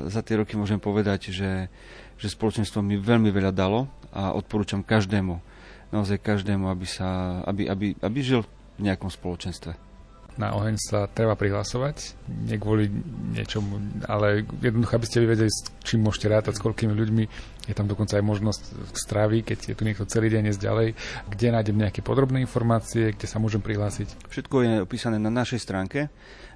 za 0.07 0.23
tie 0.23 0.39
roky 0.39 0.55
môžem 0.55 0.79
povedať, 0.79 1.27
že, 1.35 1.67
že 2.15 2.27
spoločenstvo 2.31 2.79
mi 2.79 2.95
veľmi 2.95 3.27
veľa 3.27 3.51
dalo 3.51 3.91
a 4.15 4.31
odporúčam 4.31 4.79
každému, 4.79 5.43
naozaj 5.91 6.23
každému, 6.23 6.71
aby, 6.71 6.87
sa, 6.87 7.43
aby, 7.43 7.67
aby, 7.67 7.99
aby 7.99 8.19
žil 8.23 8.47
v 8.81 8.89
nejakom 8.89 9.13
spoločenstve. 9.13 9.91
Na 10.39 10.55
oheň 10.55 10.79
sa 10.79 11.11
treba 11.11 11.35
prihlasovať, 11.35 12.15
nie 12.47 12.55
kvôli 12.55 12.87
niečomu, 13.35 13.83
ale 14.07 14.47
jednoducho, 14.63 14.95
aby 14.95 15.05
ste 15.05 15.21
vy 15.21 15.27
vedeli, 15.27 15.51
s 15.51 15.67
čím 15.83 16.07
môžete 16.07 16.31
rátať, 16.31 16.55
s 16.55 16.63
koľkými 16.63 16.95
ľuďmi. 16.95 17.23
Je 17.67 17.75
tam 17.75 17.85
dokonca 17.85 18.15
aj 18.15 18.23
možnosť 18.23 18.63
stravy, 18.95 19.43
keď 19.43 19.59
je 19.69 19.75
tu 19.75 19.83
niekto 19.83 20.07
celý 20.07 20.31
deň 20.31 20.55
ďalej. 20.55 20.95
Kde 21.35 21.47
nájdem 21.51 21.77
nejaké 21.83 21.99
podrobné 21.99 22.39
informácie, 22.39 23.11
kde 23.11 23.27
sa 23.27 23.43
môžem 23.43 23.59
prihlásiť? 23.59 24.31
Všetko 24.31 24.55
je 24.63 24.73
opísané 24.87 25.19
na 25.19 25.29
našej 25.29 25.59
stránke 25.59 26.07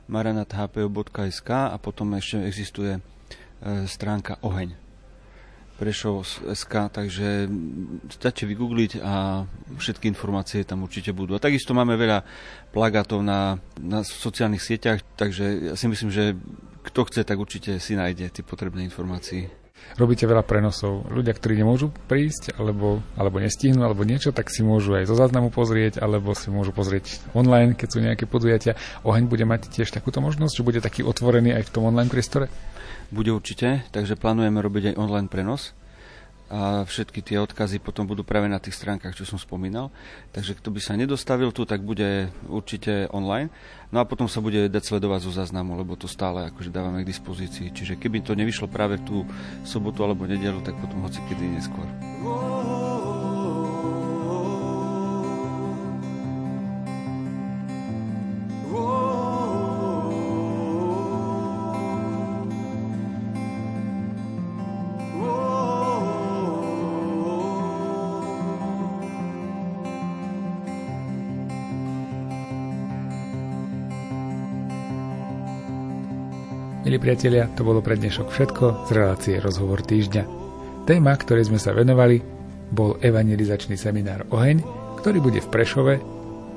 maranathpo.sk 0.08 1.50
a 1.52 1.76
potom 1.76 2.16
ešte 2.16 2.48
existuje 2.48 2.96
e, 2.96 3.02
stránka 3.92 4.40
Oheň. 4.40 4.85
Prešov 5.76 6.24
SK, 6.56 6.88
takže 6.88 7.52
stačí 8.08 8.48
vygoogliť 8.48 9.04
a 9.04 9.44
všetky 9.76 10.08
informácie 10.08 10.64
tam 10.64 10.88
určite 10.88 11.12
budú. 11.12 11.36
A 11.36 11.44
takisto 11.44 11.76
máme 11.76 12.00
veľa 12.00 12.24
plagátov 12.72 13.20
na, 13.20 13.60
na 13.76 14.00
sociálnych 14.08 14.64
sieťach, 14.64 15.04
takže 15.20 15.72
ja 15.72 15.76
si 15.76 15.92
myslím, 15.92 16.16
že 16.16 16.40
kto 16.88 17.12
chce, 17.12 17.28
tak 17.28 17.36
určite 17.36 17.76
si 17.84 18.00
nájde 18.00 18.32
tie 18.32 18.44
potrebné 18.46 18.88
informácie. 18.88 19.52
Robíte 19.96 20.28
veľa 20.28 20.44
prenosov. 20.44 21.08
Ľudia, 21.08 21.32
ktorí 21.32 21.56
nemôžu 21.62 21.94
prísť, 22.10 22.58
alebo, 22.60 23.00
alebo 23.16 23.40
nestihnú, 23.40 23.86
alebo 23.86 24.04
niečo, 24.04 24.36
tak 24.36 24.52
si 24.52 24.60
môžu 24.60 24.98
aj 24.98 25.08
zo 25.08 25.16
záznamu 25.16 25.54
pozrieť, 25.54 26.04
alebo 26.04 26.36
si 26.36 26.52
môžu 26.52 26.76
pozrieť 26.76 27.24
online, 27.32 27.78
keď 27.78 27.88
sú 27.88 28.00
nejaké 28.04 28.26
podujatia. 28.28 28.76
Oheň 29.08 29.32
bude 29.32 29.48
mať 29.48 29.72
tiež 29.72 29.96
takúto 29.96 30.20
možnosť, 30.20 30.56
že 30.56 30.68
bude 30.68 30.80
taký 30.84 31.06
otvorený 31.06 31.56
aj 31.56 31.70
v 31.70 31.74
tom 31.76 31.88
online 31.88 32.12
priestore? 32.12 32.52
Bude 33.14 33.32
určite, 33.32 33.86
takže 33.94 34.18
plánujeme 34.18 34.60
robiť 34.62 34.94
aj 34.94 35.00
online 35.00 35.30
prenos 35.30 35.76
a 36.46 36.86
všetky 36.86 37.26
tie 37.26 37.42
odkazy 37.42 37.82
potom 37.82 38.06
budú 38.06 38.22
práve 38.22 38.46
na 38.46 38.62
tých 38.62 38.78
stránkach, 38.78 39.18
čo 39.18 39.26
som 39.26 39.42
spomínal. 39.42 39.90
Takže 40.30 40.54
kto 40.54 40.70
by 40.70 40.78
sa 40.78 40.94
nedostavil 40.94 41.50
tu, 41.50 41.66
tak 41.66 41.82
bude 41.82 42.30
určite 42.46 43.10
online. 43.10 43.50
No 43.90 43.98
a 43.98 44.06
potom 44.06 44.30
sa 44.30 44.46
bude 44.46 44.70
dať 44.70 44.84
sledovať 44.86 45.26
zo 45.26 45.32
záznamu, 45.34 45.74
lebo 45.74 45.98
to 45.98 46.06
stále 46.06 46.46
akože 46.54 46.70
dávame 46.70 47.02
k 47.02 47.10
dispozícii. 47.10 47.74
Čiže 47.74 47.98
keby 47.98 48.22
to 48.22 48.38
nevyšlo 48.38 48.70
práve 48.70 49.02
tú 49.02 49.26
sobotu 49.66 50.06
alebo 50.06 50.30
nedelu, 50.30 50.62
tak 50.62 50.78
potom 50.78 51.02
hoci 51.02 51.18
kedy 51.26 51.50
neskôr. 51.50 51.88
Milí 76.86 77.02
priatelia, 77.02 77.50
to 77.58 77.66
bolo 77.66 77.82
pre 77.82 77.98
dnešok 77.98 78.30
všetko 78.30 78.86
z 78.86 78.90
relácie 78.94 79.42
Rozhovor 79.42 79.82
týždňa. 79.82 80.22
Téma, 80.86 81.18
ktorej 81.18 81.50
sme 81.50 81.58
sa 81.58 81.74
venovali, 81.74 82.22
bol 82.70 83.02
evangelizačný 83.02 83.74
seminár 83.74 84.30
Oheň, 84.30 84.62
ktorý 85.02 85.18
bude 85.18 85.42
v 85.42 85.50
Prešove 85.50 85.98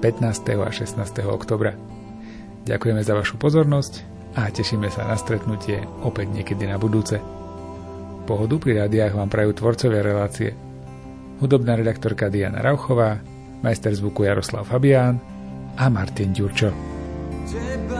15. 0.04 0.20
a 0.60 0.68
16. 0.68 1.00
oktobra. 1.24 1.72
Ďakujeme 2.68 3.00
za 3.00 3.16
vašu 3.16 3.40
pozornosť 3.40 4.04
a 4.36 4.52
tešíme 4.52 4.92
sa 4.92 5.08
na 5.08 5.16
stretnutie 5.16 5.80
opäť 6.04 6.28
niekedy 6.28 6.68
na 6.68 6.76
budúce. 6.76 7.16
Pohodu 8.28 8.60
pri 8.60 8.84
rádiách 8.84 9.16
vám 9.16 9.32
prajú 9.32 9.56
tvorcovia 9.56 10.04
relácie. 10.04 10.52
Hudobná 11.40 11.72
redaktorka 11.72 12.28
Diana 12.28 12.60
Rauchová, 12.60 13.16
majster 13.64 13.96
zvuku 13.96 14.28
Jaroslav 14.28 14.68
Fabián 14.68 15.16
a 15.80 15.88
Martin 15.88 16.36
Ďurčo. 16.36 16.68
Teba 17.48 17.97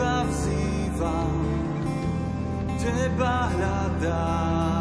Teba 0.00 0.24
vzývam, 0.24 1.44
Teba 2.80 3.52
hľadám. 3.52 4.79